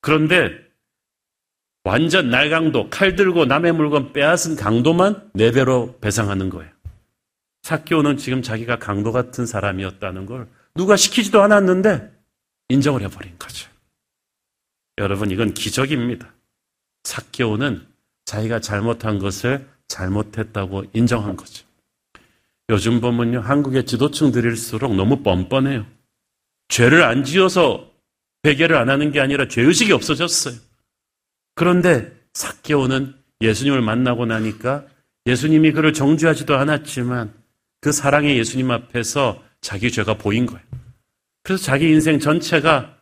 그런데 0.00 0.70
완전 1.84 2.30
날강도, 2.30 2.90
칼 2.90 3.16
들고 3.16 3.46
남의 3.46 3.72
물건 3.72 4.12
빼앗은 4.12 4.56
강도만 4.56 5.30
4배로 5.34 6.00
배상하는 6.00 6.50
거예요. 6.50 6.70
사키오는 7.62 8.16
지금 8.16 8.42
자기가 8.42 8.78
강도 8.78 9.12
같은 9.12 9.46
사람이었다는 9.46 10.26
걸 10.26 10.48
누가 10.74 10.96
시키지도 10.96 11.42
않았는데 11.42 12.10
인정을 12.68 13.02
해버린 13.02 13.38
거죠. 13.38 13.68
여러분, 14.98 15.30
이건 15.30 15.54
기적입니다. 15.54 16.32
사개오는 17.04 17.86
자기가 18.24 18.60
잘못한 18.60 19.18
것을 19.18 19.66
잘못했다고 19.88 20.84
인정한 20.92 21.36
거죠. 21.36 21.64
요즘 22.70 23.00
보면요, 23.00 23.40
한국의 23.40 23.84
지도층들일수록 23.84 24.94
너무 24.94 25.22
뻔뻔해요. 25.22 25.86
죄를 26.68 27.02
안 27.02 27.24
지어서 27.24 27.90
회개를 28.46 28.76
안 28.76 28.88
하는 28.88 29.10
게 29.10 29.20
아니라 29.20 29.48
죄의식이 29.48 29.92
없어졌어요. 29.92 30.54
그런데 31.56 32.16
사개오는 32.32 33.14
예수님을 33.40 33.82
만나고 33.82 34.24
나니까 34.24 34.86
예수님이 35.26 35.72
그를 35.72 35.92
정죄하지도 35.92 36.56
않았지만 36.56 37.34
그 37.80 37.90
사랑의 37.90 38.38
예수님 38.38 38.70
앞에서 38.70 39.42
자기 39.60 39.90
죄가 39.90 40.14
보인 40.14 40.46
거예요. 40.46 40.64
그래서 41.42 41.64
자기 41.64 41.88
인생 41.88 42.20
전체가 42.20 42.96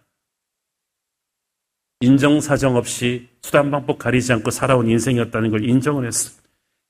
인정사정 2.01 2.77
없이 2.77 3.29
수단방법 3.43 3.99
가리지 3.99 4.33
않고 4.33 4.51
살아온 4.51 4.89
인생이었다는 4.89 5.51
걸 5.51 5.69
인정을 5.69 6.07
했어. 6.07 6.33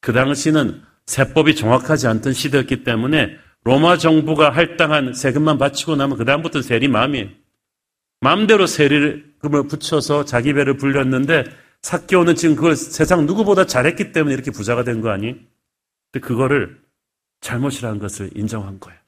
그 0.01 0.13
당시는 0.13 0.83
세법이 1.09 1.57
정확하지 1.57 2.07
않던 2.07 2.35
시대였기 2.35 2.85
때문에 2.85 3.39
로마 3.65 3.97
정부가 3.97 4.51
할당한 4.51 5.15
세금만 5.15 5.57
바치고 5.57 5.97
나면 5.97 6.19
그다음부터는 6.19 6.63
세리 6.63 6.87
마음이에요. 6.89 7.29
마음대로 8.21 8.67
세리금을 8.67 9.69
붙여서 9.69 10.27
자기 10.27 10.53
배를 10.53 10.77
불렸는데 10.77 11.45
사개오는 11.81 12.35
지금 12.35 12.57
그걸 12.57 12.77
세상 12.77 13.25
누구보다 13.25 13.65
잘했기 13.67 14.13
때문에 14.13 14.35
이렇게 14.35 14.51
부자가 14.51 14.85
된 14.85 15.01
거 15.01 15.09
아니? 15.09 15.35
근데 16.13 16.27
그거를 16.27 16.79
잘못이라는 17.41 17.99
것을 18.01 18.31
인정한 18.35 18.79
거예요. 18.79 18.99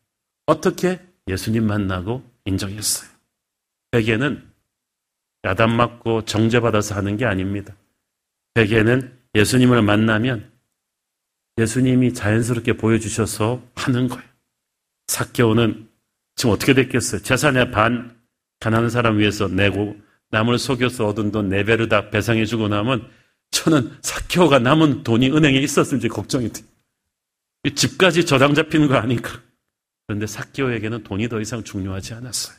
어떻게? 0.46 1.00
예수님 1.28 1.66
만나고 1.66 2.22
인정했어요. 2.46 3.10
회개는 3.94 4.42
야단 5.44 5.76
맞고 5.76 6.24
정죄받아서 6.24 6.94
하는 6.94 7.18
게 7.18 7.26
아닙니다. 7.26 7.74
대개는 8.54 9.18
예수님을 9.34 9.82
만나면 9.82 10.49
예수님이 11.58 12.14
자연스럽게 12.14 12.74
보여주셔서 12.74 13.62
하는 13.74 14.08
거예요. 14.08 14.24
사개오는 15.08 15.88
지금 16.36 16.52
어떻게 16.52 16.72
됐겠어요? 16.74 17.22
재산의 17.22 17.70
반 17.70 18.16
가난한 18.60 18.90
사람 18.90 19.18
위해서 19.18 19.48
내고 19.48 19.96
남을 20.30 20.58
속여서 20.58 21.08
얻은 21.08 21.32
돈 21.32 21.48
네 21.48 21.64
배를 21.64 21.88
다 21.88 22.10
배상해 22.10 22.44
주고 22.44 22.68
나면 22.68 23.08
저는 23.50 23.90
사개오가 24.02 24.60
남은 24.60 25.02
돈이 25.02 25.30
은행에 25.30 25.58
있었을지 25.58 26.08
걱정이 26.08 26.50
돼요. 26.52 26.64
집까지 27.74 28.24
저당 28.24 28.54
잡히는 28.54 28.88
거 28.88 28.94
아닌가? 28.94 29.40
그런데 30.06 30.26
사개오에게는 30.26 31.02
돈이 31.02 31.28
더 31.28 31.40
이상 31.40 31.62
중요하지 31.64 32.14
않았어요. 32.14 32.56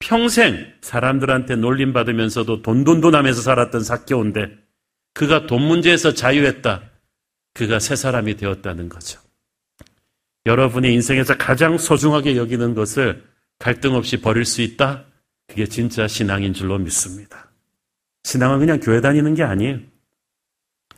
평생 0.00 0.72
사람들한테 0.82 1.56
놀림 1.56 1.92
받으면서도 1.92 2.62
돈돈돈 2.62 3.14
하면서 3.14 3.40
살았던 3.40 3.82
사개오인데 3.82 4.58
그가 5.14 5.46
돈 5.46 5.62
문제에서 5.62 6.12
자유했다. 6.12 6.82
그가 7.56 7.78
새 7.78 7.96
사람이 7.96 8.36
되었다는 8.36 8.90
거죠. 8.90 9.18
여러분의 10.44 10.92
인생에서 10.92 11.38
가장 11.38 11.78
소중하게 11.78 12.36
여기는 12.36 12.74
것을 12.74 13.24
갈등 13.58 13.94
없이 13.94 14.20
버릴 14.20 14.44
수 14.44 14.60
있다? 14.60 15.06
그게 15.48 15.66
진짜 15.66 16.06
신앙인 16.06 16.52
줄로 16.52 16.76
믿습니다. 16.78 17.50
신앙은 18.24 18.58
그냥 18.58 18.78
교회 18.78 19.00
다니는 19.00 19.34
게 19.34 19.42
아니에요. 19.42 19.80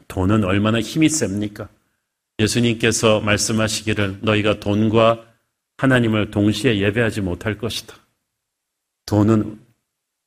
돈은 0.08 0.42
얼마나 0.42 0.80
힘이 0.80 1.08
셉니까? 1.08 1.68
예수님께서 2.40 3.20
말씀하시기를 3.20 4.18
너희가 4.22 4.58
돈과 4.58 5.24
하나님을 5.76 6.32
동시에 6.32 6.80
예배하지 6.80 7.20
못할 7.20 7.56
것이다. 7.56 7.94
돈은 9.06 9.60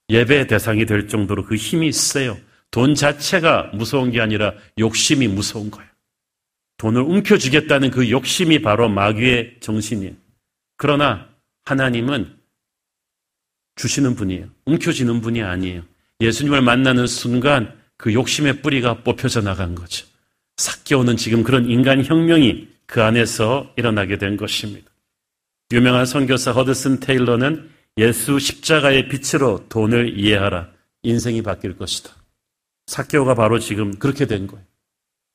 예배의 0.10 0.48
대상이 0.48 0.86
될 0.86 1.10
정도로 1.10 1.44
그 1.44 1.56
힘이 1.56 1.88
있어요. 1.90 2.38
돈 2.70 2.96
자체가 2.96 3.72
무서운 3.74 4.12
게 4.12 4.22
아니라 4.22 4.54
욕심이 4.80 5.28
무서운 5.28 5.70
거예요. 5.70 5.91
돈을 6.82 7.04
움켜쥐겠다는 7.04 7.92
그 7.92 8.10
욕심이 8.10 8.60
바로 8.60 8.90
마귀의 8.90 9.58
정신이에요. 9.60 10.16
그러나 10.78 11.30
하나님은 11.64 12.36
주시는 13.76 14.16
분이에요. 14.16 14.48
움켜쥐는 14.66 15.22
분이 15.22 15.44
아니에요. 15.44 15.84
예수님을 16.22 16.62
만나는 16.62 17.06
순간 17.06 17.80
그 17.98 18.16
욕심의 18.16 18.64
뿌리가 18.64 19.04
뽑혀져 19.04 19.42
나간 19.42 19.76
거죠. 19.76 20.08
삭개오는 20.58 21.18
지금 21.18 21.44
그런 21.44 21.70
인간 21.70 22.04
혁명이 22.04 22.68
그 22.88 23.04
안에서 23.04 23.72
일어나게 23.78 24.18
된 24.18 24.36
것입니다. 24.36 24.90
유명한 25.72 26.08
선교사 26.08 26.52
허드슨 26.52 27.00
테일러는 27.00 27.70
예수 27.98 28.40
십자가의 28.40 29.08
빛으로 29.08 29.68
돈을 29.70 30.18
이해하라. 30.20 30.72
인생이 31.04 31.44
바뀔 31.44 31.78
것이다. 31.78 32.10
사케오가 32.88 33.36
바로 33.36 33.60
지금 33.60 33.94
그렇게 34.00 34.26
된 34.26 34.48
거예요. 34.48 34.66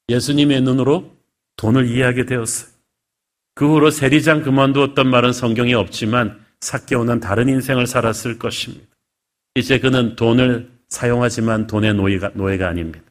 예수님의 0.08 0.62
눈으로 0.62 1.15
돈을 1.56 1.88
이해하게 1.88 2.26
되었어요. 2.26 2.70
그 3.54 3.66
후로 3.66 3.90
세리장 3.90 4.42
그만두었던 4.42 5.08
말은 5.08 5.32
성경에 5.32 5.74
없지만 5.74 6.44
사케오는 6.60 7.20
다른 7.20 7.48
인생을 7.48 7.86
살았을 7.86 8.38
것입니다. 8.38 8.86
이제 9.54 9.78
그는 9.78 10.16
돈을 10.16 10.70
사용하지만 10.88 11.66
돈의 11.66 11.94
노예가, 11.94 12.32
노예가 12.34 12.68
아닙니다. 12.68 13.04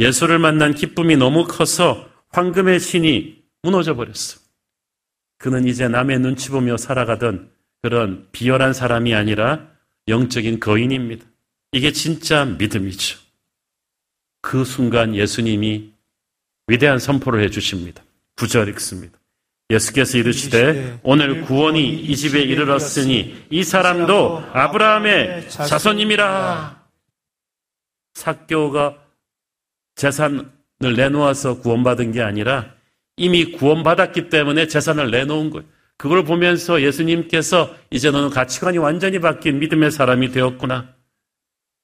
예수를 0.00 0.38
만난 0.38 0.74
기쁨이 0.74 1.16
너무 1.16 1.46
커서 1.46 2.08
황금의 2.30 2.80
신이 2.80 3.42
무너져 3.62 3.94
버렸어. 3.94 4.40
그는 5.38 5.66
이제 5.66 5.88
남의 5.88 6.20
눈치 6.20 6.50
보며 6.50 6.76
살아가던 6.76 7.50
그런 7.82 8.28
비열한 8.32 8.72
사람이 8.72 9.14
아니라 9.14 9.68
영적인 10.08 10.60
거인입니다. 10.60 11.26
이게 11.72 11.92
진짜 11.92 12.44
믿음이죠. 12.44 13.18
그 14.40 14.64
순간 14.64 15.14
예수님이 15.14 15.91
위대한 16.66 16.98
선포를 16.98 17.42
해 17.42 17.50
주십니다. 17.50 18.02
구절 18.36 18.68
읽습니다. 18.70 19.18
예수께서 19.70 20.18
이르시되 20.18 21.00
오늘 21.02 21.42
구원이 21.42 22.00
이 22.02 22.16
집에 22.16 22.40
이르렀으니 22.40 23.46
이 23.50 23.64
사람도 23.64 24.44
아브라함의 24.52 25.48
자손임이라. 25.48 26.82
사교가 28.14 28.98
재산을 29.94 30.50
내놓아서 30.80 31.60
구원받은 31.60 32.12
게 32.12 32.20
아니라 32.20 32.74
이미 33.16 33.52
구원받았기 33.52 34.28
때문에 34.28 34.66
재산을 34.66 35.10
내놓은 35.10 35.50
거예요. 35.50 35.66
그걸 35.96 36.24
보면서 36.24 36.82
예수님께서 36.82 37.74
이제 37.90 38.10
너는 38.10 38.30
가치관이 38.30 38.78
완전히 38.78 39.20
바뀐 39.20 39.58
믿음의 39.58 39.90
사람이 39.90 40.32
되었구나. 40.32 40.94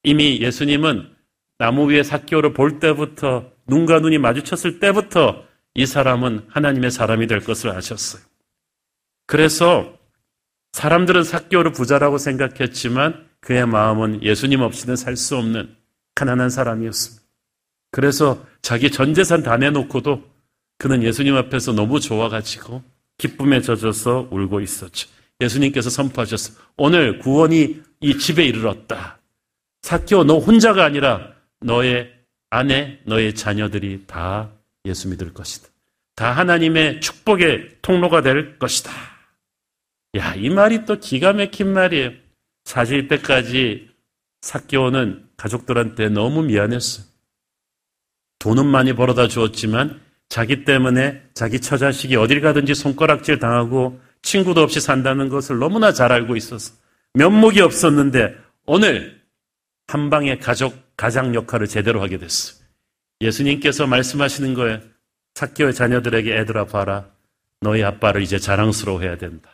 이미 0.03 0.39
예수님은 0.41 1.09
나무 1.57 1.89
위에 1.89 2.03
사교를 2.03 2.53
볼 2.53 2.79
때부터 2.79 3.51
눈과 3.69 3.99
눈이 3.99 4.17
마주쳤을 4.17 4.79
때부터 4.79 5.43
이 5.75 5.85
사람은 5.85 6.47
하나님의 6.49 6.91
사람이 6.91 7.27
될 7.27 7.39
것을 7.41 7.69
아셨어요. 7.69 8.21
그래서 9.27 9.97
사람들은 10.73 11.23
사교를 11.23 11.71
부자라고 11.71 12.17
생각했지만 12.17 13.27
그의 13.41 13.65
마음은 13.65 14.23
예수님 14.23 14.61
없이는 14.61 14.95
살 14.95 15.15
수 15.15 15.37
없는 15.37 15.75
가난한 16.15 16.49
사람이었습니다. 16.49 17.25
그래서 17.91 18.45
자기 18.61 18.91
전 18.91 19.13
재산 19.13 19.41
다 19.41 19.57
내놓고도 19.57 20.23
그는 20.77 21.03
예수님 21.03 21.35
앞에서 21.35 21.71
너무 21.73 21.99
좋아가지고 21.99 22.83
기쁨에 23.17 23.61
젖어서 23.61 24.27
울고 24.31 24.61
있었죠. 24.61 25.07
예수님께서 25.41 25.89
선포하셨어. 25.89 26.53
오늘 26.77 27.19
구원이 27.19 27.81
이 28.01 28.17
집에 28.17 28.43
이르렀다. 28.45 29.19
사교 29.81 30.25
너 30.25 30.37
혼자가 30.39 30.83
아니라 30.83 31.33
너의 31.61 32.11
아내, 32.49 32.99
너의 33.05 33.35
자녀들이 33.35 34.05
다 34.07 34.49
예수 34.85 35.07
믿을 35.07 35.33
것이다. 35.33 35.69
다 36.15 36.31
하나님의 36.31 37.01
축복의 37.01 37.77
통로가 37.81 38.21
될 38.21 38.57
것이다. 38.59 38.91
야, 40.17 40.33
이 40.35 40.49
말이 40.49 40.85
또 40.85 40.99
기가 40.99 41.33
막힌 41.33 41.73
말이에요. 41.73 42.11
사실 42.65 43.07
때까지 43.07 43.89
사교는 44.41 45.27
가족들한테 45.37 46.09
너무 46.09 46.43
미안했어요. 46.43 47.05
돈은 48.39 48.65
많이 48.65 48.93
벌어다 48.93 49.27
주었지만 49.27 49.99
자기 50.29 50.63
때문에 50.63 51.21
자기 51.33 51.59
처자식이 51.59 52.15
어딜 52.15 52.41
가든지 52.41 52.73
손가락질 52.73 53.39
당하고 53.39 53.99
친구도 54.21 54.61
없이 54.61 54.79
산다는 54.79 55.29
것을 55.29 55.57
너무나 55.59 55.91
잘 55.91 56.11
알고 56.11 56.35
있어서 56.35 56.73
면목이 57.13 57.61
없었는데 57.61 58.35
오늘 58.65 59.21
한 59.87 60.09
방의 60.09 60.39
가족 60.39 60.88
가장 60.99 61.33
역할을 61.33 61.67
제대로 61.67 62.01
하게 62.01 62.17
됐어요. 62.17 62.59
예수님께서 63.21 63.87
말씀하시는 63.87 64.53
거예요. 64.53 64.81
사교의 65.33 65.73
자녀들에게 65.73 66.35
애들아 66.35 66.65
봐라. 66.65 67.09
너희 67.61 67.83
아빠를 67.83 68.21
이제 68.21 68.37
자랑스러워해야 68.37 69.17
된다. 69.17 69.49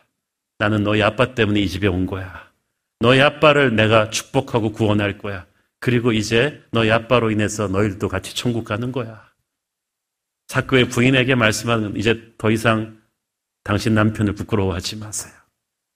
나는 0.58 0.82
너희 0.82 1.02
아빠 1.02 1.36
때문에 1.36 1.60
이 1.60 1.68
집에 1.68 1.86
온 1.86 2.04
거야. 2.04 2.50
너희 2.98 3.20
아빠를 3.20 3.76
내가 3.76 4.10
축복하고 4.10 4.72
구원할 4.72 5.18
거야. 5.18 5.46
그리고 5.78 6.10
이제 6.10 6.64
너희 6.72 6.90
아빠로 6.90 7.30
인해서 7.30 7.68
너희들도 7.68 8.08
같이 8.08 8.34
천국 8.34 8.64
가는 8.64 8.90
거야. 8.90 9.30
사교의 10.48 10.88
부인에게 10.88 11.36
말씀하는 11.36 11.96
이제 11.96 12.34
더 12.38 12.50
이상 12.50 13.00
당신 13.62 13.94
남편을 13.94 14.34
부끄러워하지 14.34 14.96
마세요. 14.96 15.32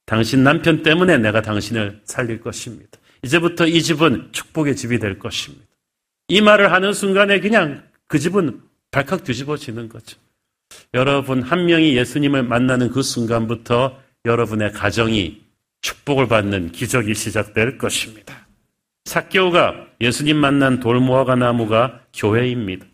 당신 0.07 0.45
남편 0.45 0.85
때문에 0.85 1.19
내가 1.19 1.43
당신을 1.43 2.03
살릴 2.05 2.41
것입니다. 2.41 3.00
이제부터 3.23 3.67
이 3.67 3.83
집은 3.83 4.29
축복의 4.33 4.77
집이 4.77 4.99
될 4.99 5.19
것입니다. 5.19 5.67
이 6.29 6.41
말을 6.41 6.73
하는 6.73 6.93
순간에 6.93 7.41
그냥 7.41 7.83
그 8.07 8.19
집은 8.19 8.61
발칵 8.91 9.25
뒤집어지는 9.25 9.89
거죠. 9.89 10.19
여러분, 10.95 11.43
한 11.43 11.67
명이 11.67 11.97
예수님을 11.97 12.45
만나는 12.45 12.91
그 12.91 13.03
순간부터 13.03 13.99
여러분의 14.25 14.73
가정이 14.73 15.43
축복을 15.81 16.29
받는 16.29 16.73
기적이 16.73 17.15
시작될 17.15 17.79
것입니다. 17.79 18.47
사개오가 19.05 19.87
예수님 20.01 20.37
만난 20.37 20.81
돌무화과 20.81 21.35
나무가 21.37 22.01
교회입니다. 22.15 22.87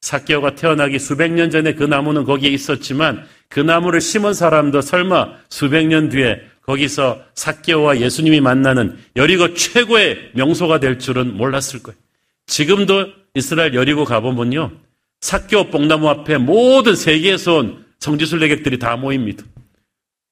사개오가 0.00 0.54
태어나기 0.54 0.98
수백 0.98 1.32
년 1.32 1.50
전에 1.50 1.74
그 1.74 1.84
나무는 1.84 2.24
거기에 2.24 2.50
있었지만 2.50 3.24
그 3.48 3.60
나무를 3.60 4.00
심은 4.00 4.34
사람도 4.34 4.82
설마 4.82 5.38
수백 5.48 5.86
년 5.86 6.08
뒤에 6.08 6.42
거기서 6.66 7.22
사개오와 7.34 8.00
예수님이 8.00 8.40
만나는 8.40 8.98
여리고 9.16 9.54
최고의 9.54 10.30
명소가 10.34 10.80
될 10.80 10.98
줄은 10.98 11.36
몰랐을 11.36 11.82
거예요. 11.82 11.98
지금도 12.46 13.12
이스라엘 13.34 13.74
여리고 13.74 14.04
가보면요. 14.04 14.72
사개오 15.20 15.70
뽕나무 15.70 16.08
앞에 16.08 16.38
모든 16.38 16.96
세계에서 16.96 17.56
온 17.56 17.84
성지순례객들이 18.00 18.78
다 18.78 18.96
모입니다. 18.96 19.44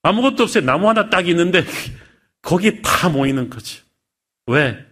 아무것도 0.03 0.45
없어요. 0.45 0.65
나무 0.65 0.89
하나 0.89 1.09
딱 1.11 1.29
있는데 1.29 1.65
거기 2.43 2.83
다 2.83 3.09
모이는 3.09 3.51
거죠. 3.51 3.83
왜? 4.47 4.85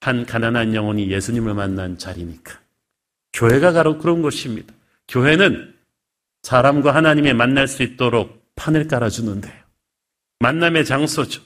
한 0.00 0.26
가난한 0.26 0.74
영혼이 0.74 1.10
예수님을 1.10 1.54
만난 1.54 1.96
자리니까. 1.96 2.58
교회가 3.32 3.72
바로 3.72 3.98
그런 3.98 4.22
곳입니다. 4.22 4.72
교회는 5.08 5.74
사람과 6.42 6.94
하나님이 6.94 7.32
만날 7.32 7.68
수 7.68 7.82
있도록 7.82 8.44
판을 8.54 8.86
깔아주는데요. 8.86 9.63
만남의 10.40 10.84
장소죠. 10.84 11.42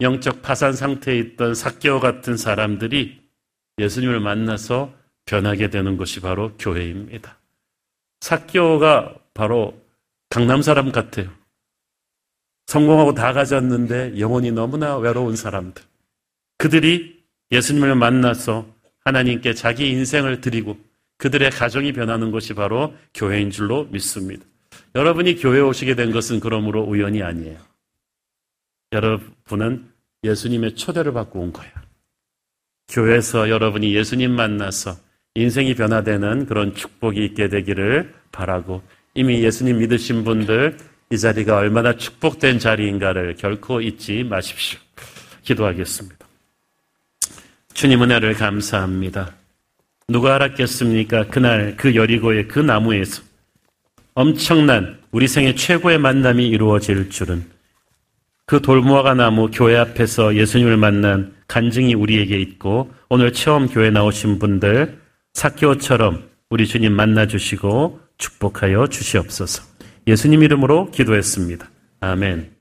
영적 0.00 0.42
파산 0.42 0.72
상태에 0.72 1.18
있던 1.18 1.54
사개와 1.54 2.00
같은 2.00 2.36
사람들이 2.36 3.22
예수님을 3.78 4.20
만나서 4.20 4.94
변하게 5.26 5.70
되는 5.70 5.96
것이 5.96 6.20
바로 6.20 6.56
교회입니다. 6.58 7.38
사개오가 8.20 9.14
바로 9.32 9.80
강남 10.30 10.62
사람 10.62 10.92
같아요. 10.92 11.30
성공하고 12.66 13.14
다 13.14 13.32
가졌는데 13.32 14.18
영혼이 14.18 14.52
너무나 14.52 14.96
외로운 14.96 15.36
사람들. 15.36 15.82
그들이 16.58 17.22
예수님을 17.52 17.94
만나서 17.94 18.66
하나님께 19.04 19.54
자기 19.54 19.90
인생을 19.90 20.40
드리고 20.40 20.78
그들의 21.18 21.50
가정이 21.50 21.92
변하는 21.92 22.30
것이 22.30 22.54
바로 22.54 22.94
교회인 23.12 23.50
줄로 23.50 23.84
믿습니다. 23.84 24.44
여러분이 24.94 25.36
교회에 25.36 25.60
오시게 25.60 25.94
된 25.94 26.10
것은 26.10 26.40
그러므로 26.40 26.82
우연이 26.82 27.22
아니에요. 27.22 27.58
여러분은 28.94 29.90
예수님의 30.22 30.76
초대를 30.76 31.12
받고 31.12 31.40
온 31.40 31.52
거예요. 31.52 31.72
교회에서 32.88 33.50
여러분이 33.50 33.94
예수님 33.94 34.30
만나서 34.30 34.96
인생이 35.34 35.74
변화되는 35.74 36.46
그런 36.46 36.74
축복이 36.74 37.22
있게 37.24 37.48
되기를 37.48 38.14
바라고 38.30 38.82
이미 39.14 39.42
예수님 39.42 39.78
믿으신 39.78 40.24
분들 40.24 40.78
이 41.10 41.18
자리가 41.18 41.56
얼마나 41.56 41.96
축복된 41.96 42.58
자리인가를 42.58 43.36
결코 43.36 43.80
잊지 43.80 44.24
마십시오. 44.24 44.78
기도하겠습니다. 45.42 46.26
주님 47.74 48.02
은혜를 48.02 48.34
감사합니다. 48.34 49.34
누가 50.08 50.36
알았겠습니까? 50.36 51.28
그날 51.28 51.76
그 51.76 51.94
여리고의 51.94 52.46
그 52.46 52.60
나무에서 52.60 53.22
엄청난 54.14 55.00
우리 55.10 55.26
생애 55.26 55.54
최고의 55.54 55.98
만남이 55.98 56.46
이루어질 56.46 57.10
줄은 57.10 57.53
그 58.46 58.60
돌무화과 58.60 59.14
나무 59.14 59.50
교회 59.50 59.76
앞에서 59.76 60.36
예수님을 60.36 60.76
만난 60.76 61.34
간증이 61.48 61.94
우리에게 61.94 62.38
있고 62.40 62.92
오늘 63.08 63.32
처음 63.32 63.68
교회 63.68 63.90
나오신 63.90 64.38
분들 64.38 65.00
사케오처럼 65.32 66.28
우리 66.50 66.66
주님 66.66 66.92
만나 66.92 67.26
주시고 67.26 68.00
축복하여 68.18 68.86
주시옵소서. 68.88 69.62
예수님 70.06 70.42
이름으로 70.42 70.90
기도했습니다. 70.90 71.68
아멘. 72.00 72.53